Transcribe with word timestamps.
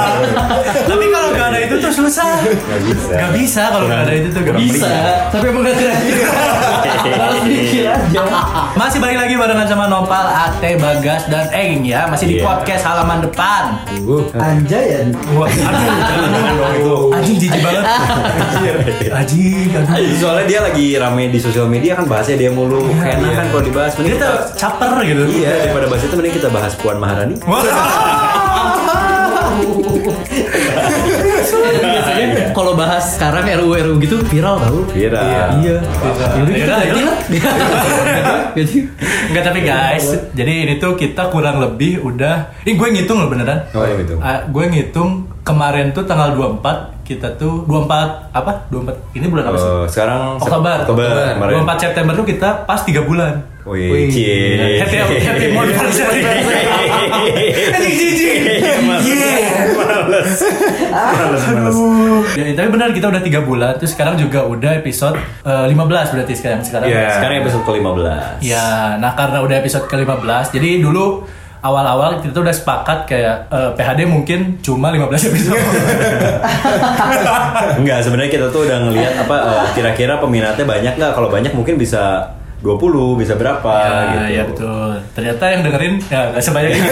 Tapi 0.88 1.04
kalau 1.12 1.28
nggak 1.36 1.46
ada 1.52 1.58
itu 1.68 1.74
tuh 1.84 1.92
susah. 1.92 2.40
Nggak 2.40 2.80
bisa. 2.88 3.12
Gak 3.12 3.32
bisa 3.36 3.62
kalau 3.68 3.86
nggak 3.88 4.00
ada 4.08 4.12
itu 4.16 4.28
tuh 4.32 4.40
gak 4.40 4.56
Bisa, 4.56 4.92
tapi 5.28 5.44
emang 5.52 5.62
gak 5.68 5.76
keren. 5.76 6.00
Aja. 7.08 8.22
Masih 8.74 8.98
balik 8.98 9.16
lagi 9.16 9.34
barengan 9.34 9.64
sama 9.64 9.86
Nopal, 9.86 10.26
Ate, 10.26 10.76
Bagas, 10.76 11.26
dan 11.26 11.46
Eng 11.50 11.82
ya. 11.82 12.06
Masih 12.06 12.26
di 12.26 12.34
Iya. 12.36 12.44
podcast 12.44 12.82
halaman 12.84 13.22
depan. 13.22 13.62
Anjay 14.34 14.84
ya. 14.90 14.98
Wah, 15.32 15.46
aduh, 15.46 15.96
jangan 16.02 16.28
jangan 16.28 16.52
dong 16.52 16.72
itu. 16.74 16.94
Anjing 17.12 17.36
jijik 17.38 17.60
banget. 17.62 17.84
Anjing. 19.10 19.68
Soalnya 20.16 20.44
dia 20.46 20.60
lagi 20.62 20.86
rame 20.96 21.28
di 21.28 21.38
sosial 21.38 21.66
media 21.66 21.94
kan 21.94 22.04
bahasnya 22.04 22.36
dia 22.36 22.50
mulu. 22.50 22.82
Kayaknya 22.92 23.30
kan 23.32 23.44
kalau 23.48 23.62
dibahas 23.62 23.92
mending 23.96 24.14
Kita 24.16 24.26
kita 24.26 24.56
caper 24.56 24.92
gitu. 25.04 25.22
Iya, 25.30 25.50
daripada 25.64 25.86
bahas 25.86 26.02
itu 26.04 26.14
mending 26.14 26.34
kita 26.34 26.48
bahas 26.50 26.72
Puan 26.74 26.96
Maharani. 26.98 27.34
Biasanya 31.76 32.24
kalau 32.50 32.72
bahas 32.74 33.14
sekarang 33.14 33.44
RUU 33.56 33.74
RUU 33.74 33.94
gitu 33.98 34.16
viral 34.24 34.56
tau. 34.58 34.78
Viral. 34.88 35.24
Iya. 35.56 35.76
Ganti 36.34 36.60
yaudah. 36.60 36.78
lah. 37.02 37.16
Ganti. 38.56 38.78
Enggak 39.26 39.42
tapi 39.44 39.60
guys, 39.62 40.04
jadi 40.32 40.52
ini 40.64 40.74
tuh 40.76 40.94
kita 40.94 41.28
kurang 41.28 41.58
lebih 41.58 42.00
udah 42.00 42.54
Ini 42.62 42.72
gue 42.72 42.88
ngitung 42.90 43.18
loh 43.18 43.28
beneran 43.28 43.58
Oh, 43.72 43.82
yang 43.82 43.98
itu. 43.98 44.14
Ah, 44.18 44.46
Gue 44.46 44.64
ngitung 44.66 45.10
kemarin 45.42 45.90
tuh 45.90 46.02
tanggal 46.02 46.32
24 46.32 46.62
Kita 47.02 47.34
tuh 47.34 47.66
24 47.66 48.32
apa? 48.32 48.52
24 48.68 49.12
Ini 49.12 49.26
bulan 49.26 49.44
apa 49.46 49.56
sih? 49.56 49.68
Oh, 49.68 49.84
sekarang 49.84 50.38
Sep- 50.38 50.48
Oktober 50.48 50.76
Oktober 50.84 51.06
kemarin. 51.34 51.54
24 51.62 51.82
September 51.82 52.12
tuh 52.14 52.24
kita 52.24 52.48
pas 52.64 52.80
3 52.80 53.02
bulan 53.02 53.34
Wih, 53.66 54.06
cie. 54.14 54.78
Happy 54.78 54.94
happy 54.94 55.18
anniversary 55.50 56.22
Anjing 57.74 57.94
jijik 57.98 58.62
Yeah 58.62 58.78
Males. 58.86 60.38
Males, 60.94 61.42
males. 61.50 61.74
Ya, 62.38 62.54
tapi 62.54 62.68
benar 62.70 62.94
kita 62.94 63.10
udah 63.10 63.18
3 63.18 63.26
bulan 63.42 63.74
Terus 63.82 63.98
sekarang 63.98 64.14
juga 64.14 64.46
udah 64.46 64.78
episode 64.78 65.18
eh, 65.42 65.66
15 65.66 65.82
berarti 66.14 66.32
sekarang 66.38 66.62
sekarang 66.62 66.86
Iya, 66.86 67.18
sekarang 67.18 67.42
episode 67.42 67.66
ke-15. 67.66 68.46
Ya, 68.46 68.94
nah 69.02 69.18
karena 69.18 69.42
udah 69.42 69.58
episode 69.58 69.90
ke-15, 69.90 70.54
jadi 70.54 70.78
dulu 70.78 71.26
awal-awal 71.58 72.22
kita 72.22 72.30
tuh 72.30 72.46
udah 72.46 72.54
sepakat 72.54 73.10
kayak 73.10 73.50
eh, 73.50 73.70
PHD 73.74 74.06
mungkin 74.06 74.62
cuma 74.62 74.94
15 74.94 75.10
episode. 75.34 75.58
Enggak, 77.82 77.98
sebenarnya 78.06 78.30
kita 78.30 78.46
tuh 78.54 78.62
udah 78.62 78.78
ngelihat 78.86 79.26
apa 79.26 79.36
eh, 79.42 79.66
kira-kira 79.74 80.22
peminatnya 80.22 80.62
banyak 80.62 80.94
nggak? 80.94 81.18
Kalau 81.18 81.26
banyak 81.26 81.50
mungkin 81.50 81.74
bisa 81.74 82.30
20, 82.64 83.20
bisa 83.20 83.34
berapa 83.36 83.72
ya, 83.84 83.92
gitu. 84.08 84.26
ya 84.32 84.42
betul. 84.48 84.90
Ternyata 85.12 85.44
yang 85.52 85.60
dengerin 85.64 85.94
ya 86.08 86.20
nggak 86.32 86.42
sebanyak 86.44 86.72
ini. 86.72 86.88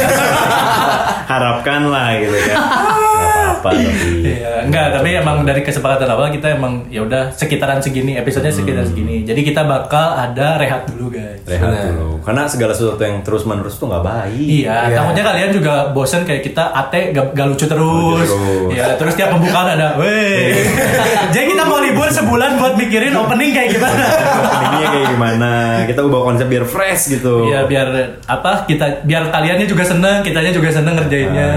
Harapkan 1.30 1.82
lah 1.88 2.12
gitu 2.20 2.36
kan. 2.52 2.56
Apa-apa 3.44 3.68
tapi. 3.76 4.24
Iya, 4.24 4.52
enggak, 4.64 4.86
tapi 4.96 5.08
emang 5.16 5.36
dari 5.44 5.60
kesepakatan 5.60 6.08
awal 6.08 6.32
kita 6.32 6.56
emang 6.56 6.88
ya 6.88 7.04
udah 7.04 7.32
sekitaran 7.32 7.80
segini, 7.80 8.16
episodenya 8.16 8.54
sekitaran 8.54 8.86
segini. 8.88 9.24
Jadi 9.24 9.40
kita 9.44 9.62
bakal 9.64 10.16
ada 10.16 10.56
rehat 10.56 10.88
dulu, 10.88 11.12
guys. 11.12 11.44
Rehat 11.44 11.92
dulu. 11.92 12.20
Karena 12.24 12.48
segala 12.48 12.72
sesuatu 12.72 13.00
yang 13.04 13.20
terus-menerus 13.20 13.76
tuh 13.76 13.92
nggak 13.92 14.04
baik. 14.04 14.64
Iya, 14.64 14.92
takutnya 14.92 15.24
kalian 15.24 15.50
juga 15.52 15.74
bosen 15.92 16.22
kayak 16.24 16.42
kita 16.44 16.64
ate 16.72 17.12
gak, 17.12 17.36
gak 17.36 17.46
lucu 17.52 17.66
terus. 17.68 18.28
terus. 18.28 18.70
Iya, 18.72 18.96
terus 18.96 19.14
tiap 19.16 19.36
pembukaan 19.36 19.76
ada, 19.76 20.00
weh. 20.00 20.56
Jadi 21.34 21.46
kita 21.52 21.64
mau 21.68 21.78
libur 21.80 22.08
sebulan 22.08 22.56
buat 22.56 22.74
mikirin 22.80 23.12
opening 23.14 23.50
kayak 23.52 23.70
gimana. 23.76 24.04
Openingnya 24.48 24.88
kayak 24.88 25.08
gimana? 25.12 25.50
Kita 25.84 26.00
ubah 26.04 26.20
konsep 26.32 26.46
biar 26.48 26.64
fresh 26.64 27.12
gitu. 27.12 27.48
Iya, 27.48 27.68
biar 27.68 27.88
apa? 28.24 28.64
Kita 28.64 29.04
biar 29.04 29.28
kaliannya 29.28 29.66
juga 29.68 29.84
seneng, 29.84 30.24
kitanya 30.24 30.52
juga 30.52 30.68
seneng 30.72 30.94
ngerjainnya. 30.96 31.50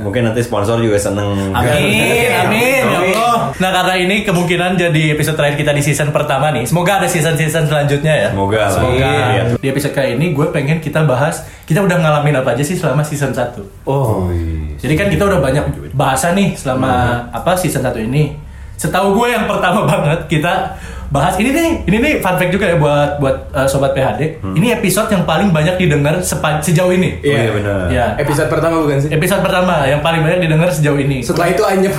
Mungkin 0.00 0.22
nanti 0.26 0.40
sponsor 0.40 0.80
juga 0.80 0.96
seneng. 0.96 1.52
Amin, 1.52 2.28
amin, 2.46 2.82
ya 2.88 2.98
Allah. 3.00 3.36
Nah 3.60 3.70
karena 3.70 3.94
ini 4.00 4.16
kemungkinan 4.24 4.80
jadi 4.80 5.12
episode 5.12 5.36
terakhir 5.36 5.60
kita 5.60 5.72
di 5.76 5.82
season 5.84 6.10
pertama 6.10 6.48
nih. 6.50 6.64
Semoga 6.64 7.04
ada 7.04 7.08
season-season 7.08 7.68
selanjutnya 7.68 8.14
ya. 8.16 8.28
Semoga 8.32 8.58
lah. 8.58 8.70
Semoga. 8.72 9.10
Iya. 9.12 9.42
Di 9.60 9.68
episode 9.68 9.92
kali 9.92 10.16
ini 10.16 10.32
gue 10.32 10.46
pengen 10.48 10.80
kita 10.80 11.04
bahas 11.04 11.44
kita 11.68 11.84
udah 11.84 12.00
ngalamin 12.00 12.40
apa 12.40 12.56
aja 12.56 12.64
sih 12.66 12.74
selama 12.74 13.04
season 13.06 13.30
1 13.30 13.86
Oh, 13.86 14.26
iya. 14.32 14.74
Jadi 14.80 14.94
kan 14.96 15.06
kita 15.12 15.22
udah 15.28 15.38
banyak 15.38 15.94
bahasa 15.94 16.32
nih 16.32 16.56
selama 16.56 17.24
apa 17.30 17.54
season 17.54 17.84
1 17.84 17.94
ini. 18.10 18.34
Setahu 18.80 19.12
gue 19.12 19.28
yang 19.36 19.44
pertama 19.44 19.84
banget 19.90 20.24
kita 20.26 20.80
bahas 21.10 21.34
ini 21.36 21.50
nih, 21.50 21.68
ini 21.84 21.96
nih 21.98 22.12
fun 22.18 22.38
fact 22.38 22.54
juga 22.54 22.70
ya 22.70 22.78
buat 22.78 23.18
buat 23.18 23.50
uh, 23.50 23.66
sobat 23.66 23.92
PHD. 23.92 24.38
Ini 24.54 24.78
episode 24.78 25.10
yang 25.10 25.26
paling 25.26 25.50
banyak 25.50 25.74
didengar 25.74 26.22
sepa- 26.22 26.62
sejauh 26.62 26.94
ini. 26.94 27.18
Oh, 27.18 27.26
iya 27.26 27.50
benar. 27.50 27.78
Ya. 27.90 28.06
Episode 28.14 28.46
pertama 28.46 28.78
bukan 28.78 29.02
sih? 29.02 29.10
Episode 29.10 29.42
pertama 29.42 29.82
yang 29.84 29.98
paling 30.00 30.22
banyak 30.22 30.46
didengar 30.46 30.70
sejauh 30.70 30.94
ini. 30.96 31.18
Setelah 31.18 31.50
itu 31.50 31.62
anyep. 31.66 31.90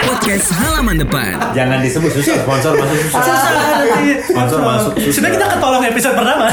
Podcast 0.00 0.52
halaman 0.52 1.00
depan. 1.00 1.32
Jangan 1.56 1.80
disebut 1.80 2.12
susah 2.12 2.44
sponsor 2.44 2.76
masuk 2.76 2.96
susah. 3.00 3.22
Sponsor 4.28 4.60
masuk 4.60 4.92
susah. 5.00 5.14
Sudah 5.16 5.30
kita 5.32 5.46
ketolong 5.48 5.82
episode 5.82 6.14
pertama. 6.20 6.46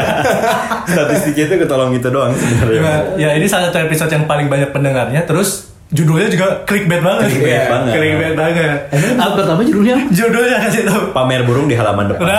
Statistiknya 0.88 1.44
itu 1.44 1.54
ketolong 1.60 1.92
gitu 1.92 2.08
doang 2.08 2.32
sebenarnya. 2.32 3.20
ya 3.20 3.36
ini 3.36 3.44
salah 3.44 3.68
satu 3.68 3.84
episode 3.84 4.08
yang 4.08 4.24
paling 4.24 4.48
banyak 4.48 4.72
pendengarnya. 4.72 5.28
Terus 5.28 5.76
judulnya 5.88 6.28
juga 6.28 6.46
clickbait 6.68 7.00
banget. 7.00 7.32
Clickbait 7.32 7.48
Iya, 7.48 7.64
banget. 7.72 7.92
Clickbait 7.96 8.34
banget. 8.36 8.78
Emang 8.92 9.32
pertama 9.36 9.60
judulnya 9.64 9.96
Judulnya 10.12 10.58
kasih 10.60 10.82
tahu. 10.84 11.02
Pamer 11.16 11.42
burung 11.48 11.66
di 11.68 11.74
halaman 11.76 12.12
depan. 12.12 12.28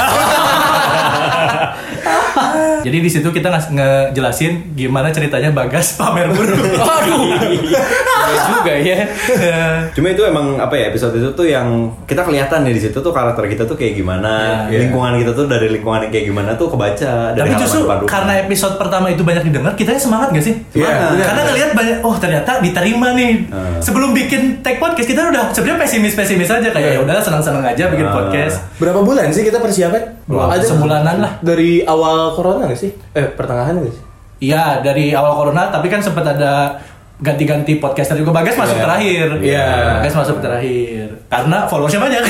Jadi 2.79 2.97
di 3.03 3.09
situ 3.11 3.27
kita 3.27 3.51
ngejelasin 3.51 4.71
gimana 4.73 5.11
ceritanya 5.11 5.51
Bagas 5.51 5.99
pamer 5.99 6.31
burung. 6.31 6.61
Aduh. 6.79 7.35
Iya 8.29 8.41
juga 8.47 8.73
ya. 8.75 8.97
Cuma 9.95 10.07
itu 10.07 10.21
emang 10.21 10.57
apa 10.57 10.73
ya 10.73 10.87
episode 10.87 11.13
itu 11.13 11.29
tuh 11.31 11.43
yang 11.43 11.67
kita 12.03 12.21
kelihatan 12.21 12.61
ya 12.61 12.71
di 12.71 12.79
situ 12.79 12.95
tuh 12.95 13.09
karakter 13.09 13.45
kita 13.45 13.63
tuh 13.63 13.73
kayak 13.73 13.95
gimana, 13.95 14.65
Iya. 14.67 14.85
lingkungan 14.85 15.17
kita 15.17 15.31
tuh 15.33 15.45
dari 15.45 15.67
lingkungan 15.69 16.05
yang 16.05 16.11
kayak 16.11 16.25
gimana 16.27 16.51
tuh 16.53 16.67
kebaca 16.67 17.13
dari 17.31 17.49
Tapi 17.49 17.59
justru 17.59 17.79
depan 17.81 17.97
rumah. 17.97 18.09
karena 18.09 18.33
episode 18.39 18.75
pertama 18.75 19.07
itu 19.07 19.21
banyak 19.21 19.43
didengar, 19.43 19.73
kita 19.73 19.95
semangat 19.95 20.29
gak 20.31 20.43
sih? 20.43 20.55
Semangat. 20.69 21.09
Iya. 21.11 21.25
Karena 21.25 21.41
ngelihat 21.43 21.71
banyak, 21.73 21.97
oh 22.01 22.15
ternyata 22.15 22.51
diterima 22.59 23.07
nih. 23.11 23.33
Hmm. 23.47 23.79
Sebelum 23.79 24.09
bikin 24.11 24.41
tag 24.59 24.77
podcast 24.77 25.07
kita 25.07 25.21
udah 25.25 25.43
sebenarnya 25.49 25.79
pesimis-pesimis 25.81 26.49
aja 26.51 26.69
kayak 26.69 26.89
ya 26.93 26.99
udahlah 26.99 27.21
senang-senang 27.21 27.63
aja 27.63 27.87
bikin 27.87 28.05
Hmm. 28.05 28.15
podcast. 28.15 28.55
Berapa 28.77 28.99
bulan 28.99 29.29
sih 29.29 29.41
kita 29.41 29.57
persiapan? 29.57 30.23
Berapa? 30.23 30.61
Sebulanan 30.61 31.15
lah. 31.17 31.31
Dari 31.39 31.81
awal 31.81 32.31
corona 32.31 32.65
nggak 32.65 32.77
sih? 32.77 32.91
Eh 33.11 33.25
pertengahan 33.27 33.73
nggak 33.75 33.89
sih? 33.89 34.03
Iya 34.41 34.79
dari 34.79 35.11
awal 35.11 35.35
corona, 35.35 35.67
tapi 35.67 35.87
kan 35.87 35.99
sempat 35.99 36.23
ada 36.23 36.79
ganti-ganti 37.19 37.75
podcaster 37.77 38.15
juga. 38.15 38.31
Bagas 38.31 38.55
masuk 38.55 38.75
Iya. 38.75 38.83
terakhir. 38.83 39.27
Iya. 39.39 39.67
Bagas 39.99 40.13
masuk 40.15 40.37
terakhir. 40.39 41.07
Karena 41.27 41.57
followersnya 41.67 41.99
banyak. 41.99 42.23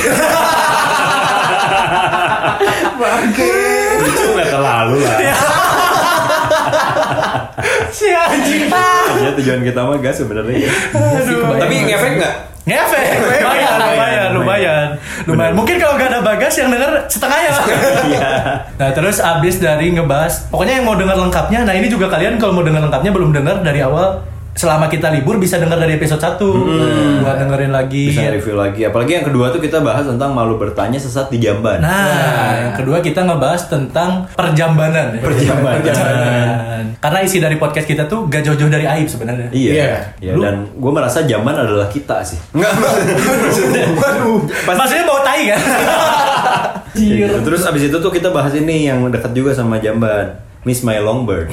Itu 4.00 4.22
nggak 4.34 4.48
terlalu 4.50 4.96
lah. 5.02 5.16
Iya. 5.18 5.34
si 7.90 8.06
anjing. 8.08 8.62
Ya 9.20 9.30
tujuan 9.36 9.60
kita 9.62 9.80
mah 9.82 9.98
gas 9.98 10.16
sebenarnya. 10.18 10.56
ya. 10.64 10.72
Aduh. 10.94 11.56
Tapi 11.56 11.74
ngefek 11.86 12.12
nggak? 12.18 12.34
Ngefek, 12.60 13.06
lumayan, 13.24 13.78
lumayan, 13.80 14.28
lumayan, 14.36 14.86
lumayan. 15.24 15.52
Mungkin 15.56 15.80
kalau 15.80 15.96
gak 15.96 16.12
ada 16.12 16.20
bagas 16.20 16.54
yang 16.54 16.68
denger 16.68 16.92
setengahnya 17.08 17.50
lah. 17.50 17.64
Iya. 18.12 18.28
Nah 18.76 18.90
terus 18.92 19.16
abis 19.18 19.58
dari 19.58 19.90
ngebahas, 19.90 20.44
pokoknya 20.52 20.78
yang 20.78 20.86
mau 20.86 20.94
dengar 20.94 21.16
lengkapnya, 21.16 21.64
nah 21.64 21.72
ini 21.72 21.88
juga 21.88 22.06
kalian 22.06 22.36
kalau 22.36 22.52
mau 22.52 22.62
dengar 22.62 22.84
lengkapnya 22.84 23.10
belum 23.10 23.32
dengar 23.32 23.64
dari 23.64 23.80
awal, 23.80 24.22
selama 24.60 24.92
kita 24.92 25.08
libur 25.08 25.40
bisa 25.40 25.56
dengar 25.56 25.80
dari 25.80 25.96
episode 25.96 26.20
1 26.20 26.36
buat 27.24 27.36
dengerin 27.40 27.72
lagi. 27.72 28.12
Bisa 28.12 28.28
review 28.28 28.60
lagi. 28.60 28.84
Apalagi 28.84 29.16
yang 29.16 29.24
kedua 29.24 29.48
tuh 29.48 29.56
kita 29.56 29.80
bahas 29.80 30.04
tentang 30.04 30.36
malu 30.36 30.60
bertanya 30.60 31.00
sesat 31.00 31.32
di 31.32 31.40
jamban. 31.40 31.80
Nah, 31.80 32.68
yang 32.68 32.74
kedua 32.76 33.00
kita 33.00 33.24
ngebahas 33.24 33.72
tentang 33.72 34.28
perjambanan. 34.36 35.16
ya. 35.16 35.20
Perjambanan. 35.24 35.80
Perjambanan. 35.80 36.84
Karena 37.00 37.18
isi 37.24 37.40
dari 37.40 37.56
podcast 37.56 37.88
kita 37.88 38.04
tuh 38.04 38.28
gak 38.28 38.44
jauh-jauh 38.44 38.68
dari 38.68 38.84
aib 38.84 39.08
sebenarnya. 39.08 39.48
Iya. 39.48 39.72
Iya. 39.72 39.96
Iya, 40.20 40.32
dan 40.36 40.68
gue 40.76 40.92
merasa 40.92 41.24
jamban 41.24 41.56
adalah 41.56 41.88
kita 41.88 42.20
sih. 42.20 42.36
Enggak. 42.52 42.76
Waduh. 43.96 44.44
Maksudnya 44.68 45.04
bau 45.08 45.24
tai 45.24 45.42
kan? 45.48 45.60
Gitu. 46.92 47.36
Terus 47.48 47.64
abis 47.64 47.88
itu 47.88 47.96
tuh 47.96 48.12
kita 48.12 48.28
bahas 48.28 48.52
ini 48.52 48.92
yang 48.92 49.08
dekat 49.08 49.32
juga 49.32 49.56
sama 49.56 49.80
jamban. 49.80 50.49
Miss 50.60 50.82
My 50.82 51.00
Longbird. 51.00 51.48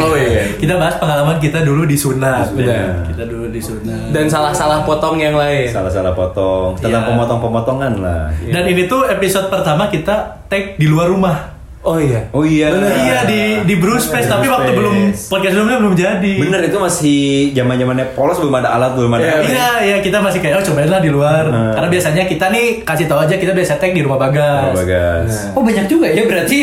Oh 0.00 0.16
iya. 0.16 0.48
Kita 0.56 0.76
bahas 0.76 0.96
pengalaman 0.96 1.36
kita 1.36 1.60
dulu 1.60 1.84
di 1.84 1.92
sunat. 1.92 2.50
Di 2.50 2.64
sunat. 2.64 3.12
Kita 3.12 3.24
dulu 3.24 3.52
di 3.52 3.60
sunat. 3.60 4.08
Dan 4.10 4.24
salah-salah 4.26 4.80
potong 4.80 5.20
yang 5.20 5.36
lain. 5.36 5.68
Salah-salah 5.68 6.12
potong. 6.12 6.72
Tentang 6.74 7.04
Iya. 7.04 7.08
pemotong-pemotongan 7.12 7.92
lah. 8.00 8.32
Dan 8.32 8.64
ini 8.66 8.88
tuh 8.88 9.04
episode 9.04 9.48
pertama 9.48 9.88
kita 9.88 10.40
tag 10.48 10.76
di 10.76 10.86
luar 10.86 11.12
rumah. 11.12 11.55
Oh 11.86 12.02
iya. 12.02 12.26
Oh 12.34 12.42
iya. 12.42 12.66
Iya 12.74 13.18
di 13.30 13.40
di 13.62 13.74
Bruce 13.78 14.10
Fest 14.10 14.26
tapi 14.26 14.50
waktu 14.50 14.74
belum 14.74 15.14
podcast 15.30 15.52
sebelumnya 15.54 15.78
belum 15.78 15.94
jadi. 15.94 16.34
Bener 16.42 16.60
itu 16.66 16.78
masih 16.82 17.18
zaman 17.54 17.78
zamannya 17.78 18.06
polos 18.18 18.42
belum 18.42 18.58
ada 18.58 18.74
alat 18.74 18.98
belum 18.98 19.12
ada. 19.14 19.46
Iya, 19.46 19.70
iya 19.86 19.96
kita 20.02 20.18
masih 20.18 20.42
kayak 20.42 20.58
oh 20.58 20.64
cobain 20.66 20.90
lah 20.90 20.98
di 20.98 21.10
luar. 21.14 21.46
Hmm. 21.46 21.72
Karena 21.78 21.88
biasanya 21.88 22.22
kita 22.26 22.50
nih 22.50 22.82
kasih 22.82 23.06
tahu 23.06 23.22
aja 23.22 23.38
kita 23.38 23.54
biasa 23.54 23.78
tag 23.78 23.94
di 23.94 24.02
rumah 24.02 24.18
Bagas. 24.18 24.74
Oh, 24.74 24.78
bagas. 24.82 25.30
Oh 25.54 25.62
banyak 25.62 25.86
juga 25.86 26.10
ya 26.10 26.26
berarti. 26.26 26.58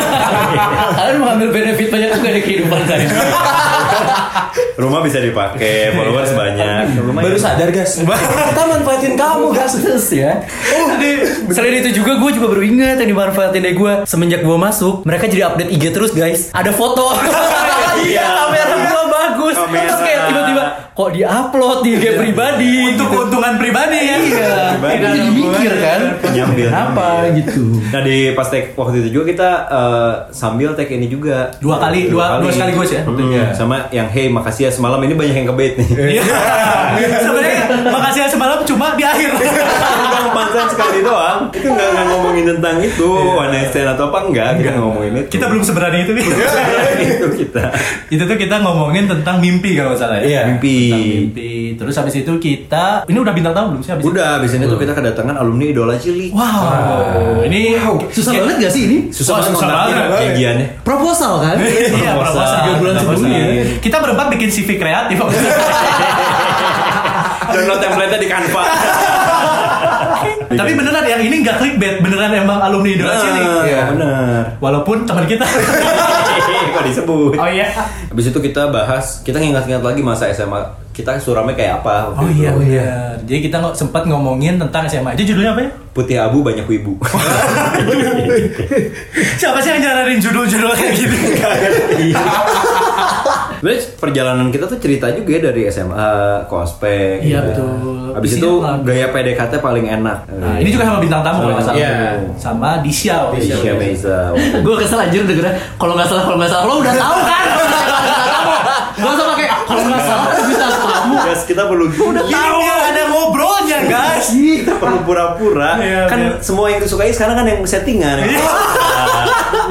Kalian 0.96 1.16
mengambil 1.20 1.48
benefit 1.52 1.92
banyak 1.92 2.08
juga 2.16 2.28
dari 2.32 2.40
kehidupan 2.40 2.80
saya. 2.88 3.04
Rumah 4.80 5.00
bisa 5.04 5.18
dipakai, 5.20 5.92
followers 5.92 6.32
banyak. 6.32 7.00
Lumayan. 7.00 7.24
Baru 7.28 7.36
sadar 7.36 7.68
gas. 7.74 8.00
Kita 8.50 8.62
manfaatin 8.64 9.14
kamu 9.18 9.46
gas. 9.52 9.76
Terus 9.76 10.08
ya. 10.12 10.40
Oh, 10.76 10.96
selain 11.52 11.84
itu 11.84 12.00
juga 12.00 12.16
gue 12.16 12.30
juga 12.36 12.46
baru 12.50 12.62
ingat 12.64 12.96
yang 13.02 13.10
dimanfaatin 13.12 13.60
dari 13.60 13.76
gue 13.76 13.92
semenjak 14.06 14.40
gue 14.40 14.56
masuk, 14.56 15.04
mereka 15.04 15.28
jadi 15.28 15.52
update 15.52 15.70
IG 15.74 15.84
terus 15.92 16.12
guys. 16.14 16.48
Ada 16.54 16.72
foto. 16.72 17.12
Iya. 18.02 18.26
kamera 18.40 18.74
gue 18.78 19.02
bagus. 19.06 19.54
Kamera. 19.56 19.82
Terus 19.84 20.00
kayak 20.00 20.20
tiba-tiba 20.26 20.64
kok 20.90 21.10
di-upload 21.10 21.78
di 21.80 21.90
IG 21.94 22.04
pribadi. 22.14 22.72
Untuk 22.90 22.98
gitu. 23.00 23.04
keuntungan 23.10 23.54
pribadi 23.56 23.98
ya. 23.98 24.16
Iya. 24.18 24.54
Pribadi. 24.74 25.00
Jadi 25.00 25.20
mikir 25.30 25.72
kan. 25.76 26.00
Nyambil. 26.30 26.66
Kenapa 26.66 27.06
nyambil. 27.20 27.36
gitu. 27.38 27.62
Nah 27.88 28.00
di 28.00 28.16
pas 28.32 28.46
tag 28.46 28.64
waktu 28.74 28.96
itu 29.00 29.08
juga 29.12 29.24
kita 29.26 29.50
eh, 29.66 30.12
sambil 30.30 30.72
tag 30.72 30.88
ini 30.88 31.06
juga 31.06 31.48
Dua 31.58 31.76
kali, 31.78 32.08
dua- 32.08 32.38
dua 32.38 32.50
sekaligus 32.50 32.90
ya? 32.90 33.02
Hmm, 33.02 33.52
Sama 33.52 33.88
yang 33.90 34.06
hey 34.06 34.28
makasih 34.28 34.66
ya 34.66 34.70
semalam 34.70 35.00
ini 35.00 35.14
banyak 35.14 35.34
yang 35.34 35.48
kebait 35.48 35.74
nih. 35.76 35.88
Iya. 36.16 36.22
Sebenarnya 37.24 37.62
makasih 37.86 38.20
ya 38.20 38.28
semalam 38.28 38.58
cuma 38.62 38.92
di 38.92 39.02
akhir. 39.02 39.30
Pansan 40.60 40.76
sekali 40.76 41.00
doang. 41.00 41.48
Itu 41.56 41.68
nggak 41.72 41.88
nggak 41.88 42.06
ngomongin 42.12 42.44
tentang 42.52 42.76
itu 42.84 43.08
one 43.16 43.48
night 43.48 43.72
stand 43.72 43.96
atau 43.96 44.12
apa 44.12 44.18
enggak. 44.28 44.60
Kita 44.60 44.68
nggak 44.76 44.84
ngomongin 44.84 45.12
itu. 45.16 45.28
kita 45.32 45.44
belum 45.48 45.62
seberani 45.64 45.98
itu 46.04 46.12
nih. 46.12 46.24
itu 47.16 47.26
kita. 47.40 47.64
itu 48.12 48.22
tuh 48.28 48.36
kita 48.36 48.60
ngomongin 48.60 49.08
tentang 49.08 49.40
mimpi 49.40 49.72
kalau 49.72 49.96
salah 49.96 50.20
ya. 50.20 50.28
Iya. 50.28 50.40
Mimpi. 50.52 50.76
Tentang 50.92 51.08
mimpi. 51.08 51.52
Terus 51.80 51.94
habis 51.96 52.14
itu 52.20 52.32
kita 52.36 53.08
ini 53.08 53.18
udah 53.24 53.32
bintang 53.32 53.56
tamu 53.56 53.72
belum 53.72 53.80
sih 53.80 53.92
habis 53.96 54.04
itu? 54.04 54.12
Udah 54.12 54.36
abis 54.36 54.52
ini 54.60 54.64
tuh 54.68 54.76
kita 54.76 54.92
kedatangan 54.92 55.34
alumni 55.40 55.64
idola 55.64 55.96
Cili. 55.96 56.28
Wow. 56.28 57.40
Ini 57.48 57.80
Susah 58.12 58.32
banget 58.36 58.68
gak 58.68 58.72
sih 58.76 58.82
ini? 58.84 58.98
Susah 59.08 59.40
Wah, 59.40 59.48
susah 59.48 59.64
banget. 59.64 59.96
janjiannya. 60.28 60.66
Proposal 60.84 61.40
kan? 61.40 61.56
Iya, 61.56 62.12
Proposal. 62.20 62.52
Tiga 62.60 62.72
bulan 62.76 62.94
sebelumnya. 63.00 63.40
Kita 63.80 63.96
berempat 64.04 64.26
bikin 64.36 64.52
CV 64.52 64.76
kreatif. 64.76 65.16
Download 67.50 67.80
template-nya 67.82 68.18
di 68.20 68.28
Canva. 68.28 68.62
Tapi 70.50 70.70
beneran 70.74 71.04
yang 71.06 71.22
ini 71.22 71.34
nggak 71.40 71.56
clickbait, 71.62 71.96
beneran 72.02 72.30
emang 72.34 72.58
alumni 72.58 72.90
idola 72.90 73.14
Cili. 73.16 73.42
Iya, 73.70 73.80
benar. 73.94 74.42
Walaupun 74.58 75.06
teman 75.06 75.24
kita. 75.24 75.46
Kok 76.74 76.82
disebut? 76.82 77.32
oh 77.38 77.48
iya. 77.48 77.70
Habis 78.10 78.30
itu 78.30 78.38
kita 78.40 78.68
bahas, 78.68 79.22
kita 79.22 79.38
ngingat-ngingat 79.38 79.82
lagi 79.82 80.02
masa 80.02 80.26
SMA 80.30 80.82
kita 80.90 81.16
suramnya 81.16 81.54
kayak 81.54 81.80
apa 81.80 82.12
waktu 82.12 82.18
Oh 82.18 82.28
itu. 82.28 82.42
iya, 82.42 82.50
oh 82.50 82.60
iya. 82.60 82.90
Jadi 83.22 83.38
kita 83.46 83.62
nggak 83.62 83.72
sempat 83.72 84.02
ngomongin 84.04 84.58
tentang 84.58 84.84
SMA. 84.84 85.14
Itu 85.14 85.32
judulnya 85.32 85.54
apa 85.54 85.62
ya? 85.64 85.70
Putih 85.94 86.16
abu 86.18 86.42
banyak 86.42 86.66
wibu. 86.66 86.98
Siapa 89.40 89.62
sih 89.62 89.70
yang 89.70 89.80
nyaranin 89.80 90.18
judul-judul 90.18 90.70
kayak 90.74 90.92
gitu? 90.98 91.14
Sebenarnya 93.60 93.80
perjalanan 93.94 94.48
kita 94.48 94.64
tuh 94.66 94.80
cerita 94.80 95.12
juga 95.12 95.30
ya 95.30 95.40
dari 95.46 95.68
SMA 95.68 96.08
ke 96.48 96.54
ospek. 96.56 97.20
Iya, 97.20 97.40
gitu. 97.44 97.60
betul. 97.60 98.08
Habis 98.10 98.28
Isinya 98.30 98.40
itu 98.40 98.50
lagu. 98.58 98.82
gaya 98.82 99.06
PDKT 99.06 99.52
paling 99.60 99.86
enak. 99.86 100.18
Nah, 100.32 100.54
ini 100.56 100.68
juga 100.68 100.84
sama 100.84 100.98
bintang 100.98 101.20
tamu 101.20 101.38
kalau 101.40 101.54
nggak 101.54 101.66
salah. 101.66 101.76
Iya. 101.76 101.92
Sama 102.34 102.68
Disha. 102.80 103.16
itu. 103.36 103.52
Isya 103.52 103.72
Meiza. 103.76 104.18
gue 104.58 104.74
kesel 104.76 104.98
anjir 104.98 105.22
dengernya 105.22 105.60
kalau 105.76 105.92
nggak 105.92 106.08
salah 106.08 106.24
kalau 106.24 106.36
nggak 106.36 106.48
salah 106.48 106.64
lo 106.64 106.74
udah 106.80 106.94
tahu 106.94 107.18
kan 107.22 107.44
Gak 108.90 109.10
usah 109.10 109.26
pakai 109.30 109.46
kalau 109.64 109.82
nggak 109.86 110.02
salah 110.02 110.28
bisa 110.42 110.66
tahu 110.66 111.12
Guys, 111.20 111.42
kita 111.44 111.62
perlu 111.64 111.84
udah 111.88 112.24
Tahu 112.24 112.58
ada 112.60 113.02
ngobrolnya, 113.08 113.78
guys. 113.86 114.32
kita 114.32 114.76
perlu 114.76 115.00
pura-pura. 115.02 115.76
Iya, 115.76 116.02
kan 116.06 116.18
iya. 116.18 116.30
semua 116.40 116.68
yang 116.68 116.80
disukai 116.80 117.10
sekarang 117.10 117.34
kan 117.34 117.46
yang 117.46 117.60
settingan. 117.62 118.20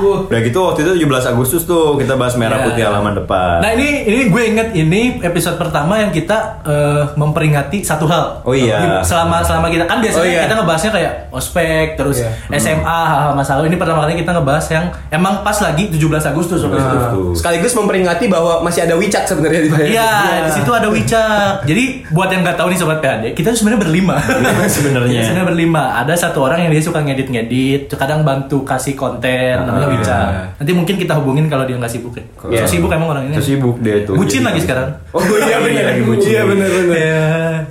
Udah 0.01 0.39
gitu 0.39 0.59
waktu 0.61 0.79
itu 0.81 0.91
17 1.01 1.31
Agustus 1.31 1.61
tuh 1.63 1.95
kita 1.95 2.13
bahas 2.13 2.35
merah 2.35 2.57
Iya. 2.57 2.65
putih 2.65 2.83
halaman 2.83 3.13
depan. 3.15 3.59
Nah 3.59 3.71
ini 3.71 3.87
ini 4.03 4.21
gue 4.27 4.43
inget 4.45 4.69
ini 4.73 5.01
episode 5.19 5.55
pertama 5.55 5.95
yang 5.95 6.09
kita 6.09 6.37
eh, 6.61 7.03
memperingati 7.13 7.81
satu 7.81 8.05
hal. 8.05 8.43
Oh 8.43 8.51
iya. 8.51 8.99
Selama 9.01 9.39
selama 9.39 9.67
kita 9.67 9.83
kan 9.83 9.99
biasanya 9.99 10.17
Oh 10.19 10.27
iya. 10.27 10.41
kita 10.43 10.55
ngebahasnya 10.55 10.91
kayak 10.91 11.13
ospek 11.29 11.85
terus 11.95 12.17
Iya. 12.19 12.31
SMA 12.57 12.83
hal-hal 13.05 13.33
masalah. 13.33 13.61
Ini 13.61 13.75
pertama 13.75 14.03
kali 14.03 14.15
kita 14.15 14.31
ngebahas 14.31 14.65
yang 14.69 14.85
emang 15.09 15.41
pas 15.41 15.55
lagi 15.57 15.87
17 15.87 15.99
Agustus. 16.25 16.59
waktu 16.59 16.77
itu. 16.77 17.21
Sekaligus 17.33 17.73
memperingati 17.73 18.25
bahwa 18.27 18.59
masih 18.61 18.83
ada 18.83 18.93
WeChat 18.93 19.25
sebenarnya 19.25 19.61
di 19.61 19.69
bawah. 19.69 19.77
Iya, 19.89 20.11
di 20.43 20.51
situ 20.53 20.69
ada 20.69 20.87
WeChat. 20.87 21.55
Jadi 21.63 21.83
buat 22.09 22.27
yang 22.27 22.41
nggak 22.41 22.55
tahu 22.55 22.67
nih 22.69 22.77
sobat 22.77 22.99
PHD, 22.99 23.25
kita 23.33 23.49
sebenarnya 23.51 23.81
berlima. 23.81 24.15
Sebenarnya. 24.69 25.21
sebenarnya 25.23 25.47
berlima. 25.47 25.83
Ada 25.97 26.13
satu 26.19 26.41
orang 26.41 26.61
yang 26.61 26.71
dia 26.71 26.81
suka 26.81 26.99
ngedit-ngedit, 26.99 27.89
kadang 27.91 28.21
bantu 28.21 28.61
kasih 28.61 28.93
konten, 28.93 29.55
namanya 29.59 29.85
Ah, 29.85 29.88
Iya. 29.97 30.19
Nanti 30.61 30.71
mungkin 30.75 30.95
kita 31.01 31.13
hubungin 31.17 31.45
kalau 31.49 31.65
dia 31.65 31.75
nggak 31.79 31.89
sibuk 31.89 32.13
ya. 32.13 32.23
Iya. 32.49 32.63
So 32.67 32.77
sibuk 32.77 32.91
emang 32.93 33.09
orang 33.09 33.23
ini. 33.31 33.35
So 33.39 33.43
sibuk 33.43 33.81
dia 33.81 34.05
tuh. 34.05 34.13
Bucin 34.13 34.45
lagi 34.45 34.61
sekarang. 34.61 34.89
Oh 35.09 35.23
iya 35.41 35.57
benar 35.57 35.83
lagi 35.89 36.01
bucin. 36.05 36.29
Iya 36.29 36.41
benar 36.45 36.69
benar. 36.69 36.95
Iya. 36.95 37.23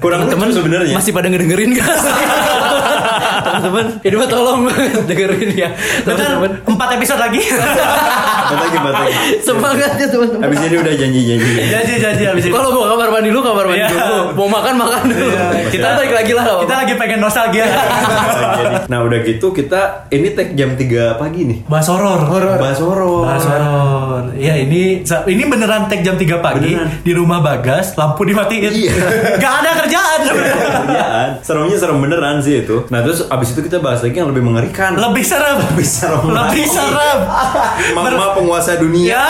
Kurang 0.02 0.22
teman 0.26 0.48
sebenarnya. 0.50 0.94
masih 0.98 1.12
pada 1.14 1.26
ngedengerin 1.30 1.70
gak 1.78 1.86
teman-teman 3.50 3.86
ini 4.00 4.14
mah 4.14 4.28
tolong 4.28 4.60
dengerin 5.08 5.50
ya 5.52 5.68
teman-teman 6.02 6.50
empat 6.64 6.88
episode 6.94 7.18
lagi. 7.18 7.40
Empat 7.40 8.58
lagi, 8.60 8.76
empat 8.78 8.94
lagi. 8.94 9.12
semangat 9.40 9.92
ya 9.94 10.06
teman-teman 10.06 10.40
Habis 10.42 10.58
ini 10.62 10.76
udah 10.78 10.94
janji-janji. 10.94 11.52
janji 11.66 11.94
janji 11.98 12.24
abis 12.24 12.44
ini. 12.44 12.50
kalau 12.50 12.68
mau 12.70 12.84
kamar 12.86 13.08
mandi 13.10 13.28
dulu 13.28 13.42
kamar 13.42 13.64
mandi 13.66 13.76
Iya. 13.78 13.88
dulu 13.90 14.18
mau 14.34 14.48
makan 14.50 14.74
makan 14.74 15.02
dulu 15.06 15.26
Iya, 15.28 15.68
kita 15.68 15.88
balik 15.94 16.12
lagi 16.14 16.32
lah 16.32 16.44
Kita 16.58 16.74
lagi 16.76 16.92
pengen 16.94 17.18
nostalgia. 17.18 17.66
nah 18.84 18.98
udah 19.00 19.18
gitu 19.22 19.50
kita 19.50 19.80
ini 20.08 20.32
tag 20.32 20.52
jam 20.54 20.72
3 20.72 21.16
pagi 21.16 21.40
nih. 21.44 21.58
Bahas 21.66 21.86
horor. 21.86 22.20
Bahas 22.56 22.80
horor. 22.80 23.22
Bahas 23.22 23.44
horor. 23.44 24.07
Iya 24.30 24.54
ini 24.58 25.02
ini 25.04 25.42
beneran 25.44 25.86
tag 25.86 26.00
jam 26.00 26.14
3 26.14 26.38
pagi 26.38 26.72
Beneran. 26.72 27.00
di 27.00 27.12
rumah 27.12 27.38
Bagas, 27.38 27.94
lampu 27.94 28.22
dimatiin. 28.22 28.70
Iya. 28.70 28.92
Gak 29.42 29.54
ada 29.58 29.70
kerjaan. 29.76 30.18
Kerjaan. 30.24 31.28
Seremnya 31.40 31.76
serem 31.76 31.98
beneran 31.98 32.36
sih 32.38 32.62
itu. 32.62 32.86
Nah 32.88 33.00
terus 33.00 33.24
abis 33.24 33.52
itu 33.52 33.60
kita 33.62 33.78
bahas 33.78 34.00
lagi 34.00 34.14
yang 34.14 34.28
lebih 34.28 34.42
mengerikan. 34.42 34.94
Lebih 34.94 35.22
serem. 35.22 35.58
Lebih 35.68 35.84
serem 35.84 36.22
Lebih 36.24 36.64
serem. 36.64 37.18
Mama 37.96 38.34
penguasa 38.34 38.76
dunia. 38.76 39.14
Ya. 39.14 39.24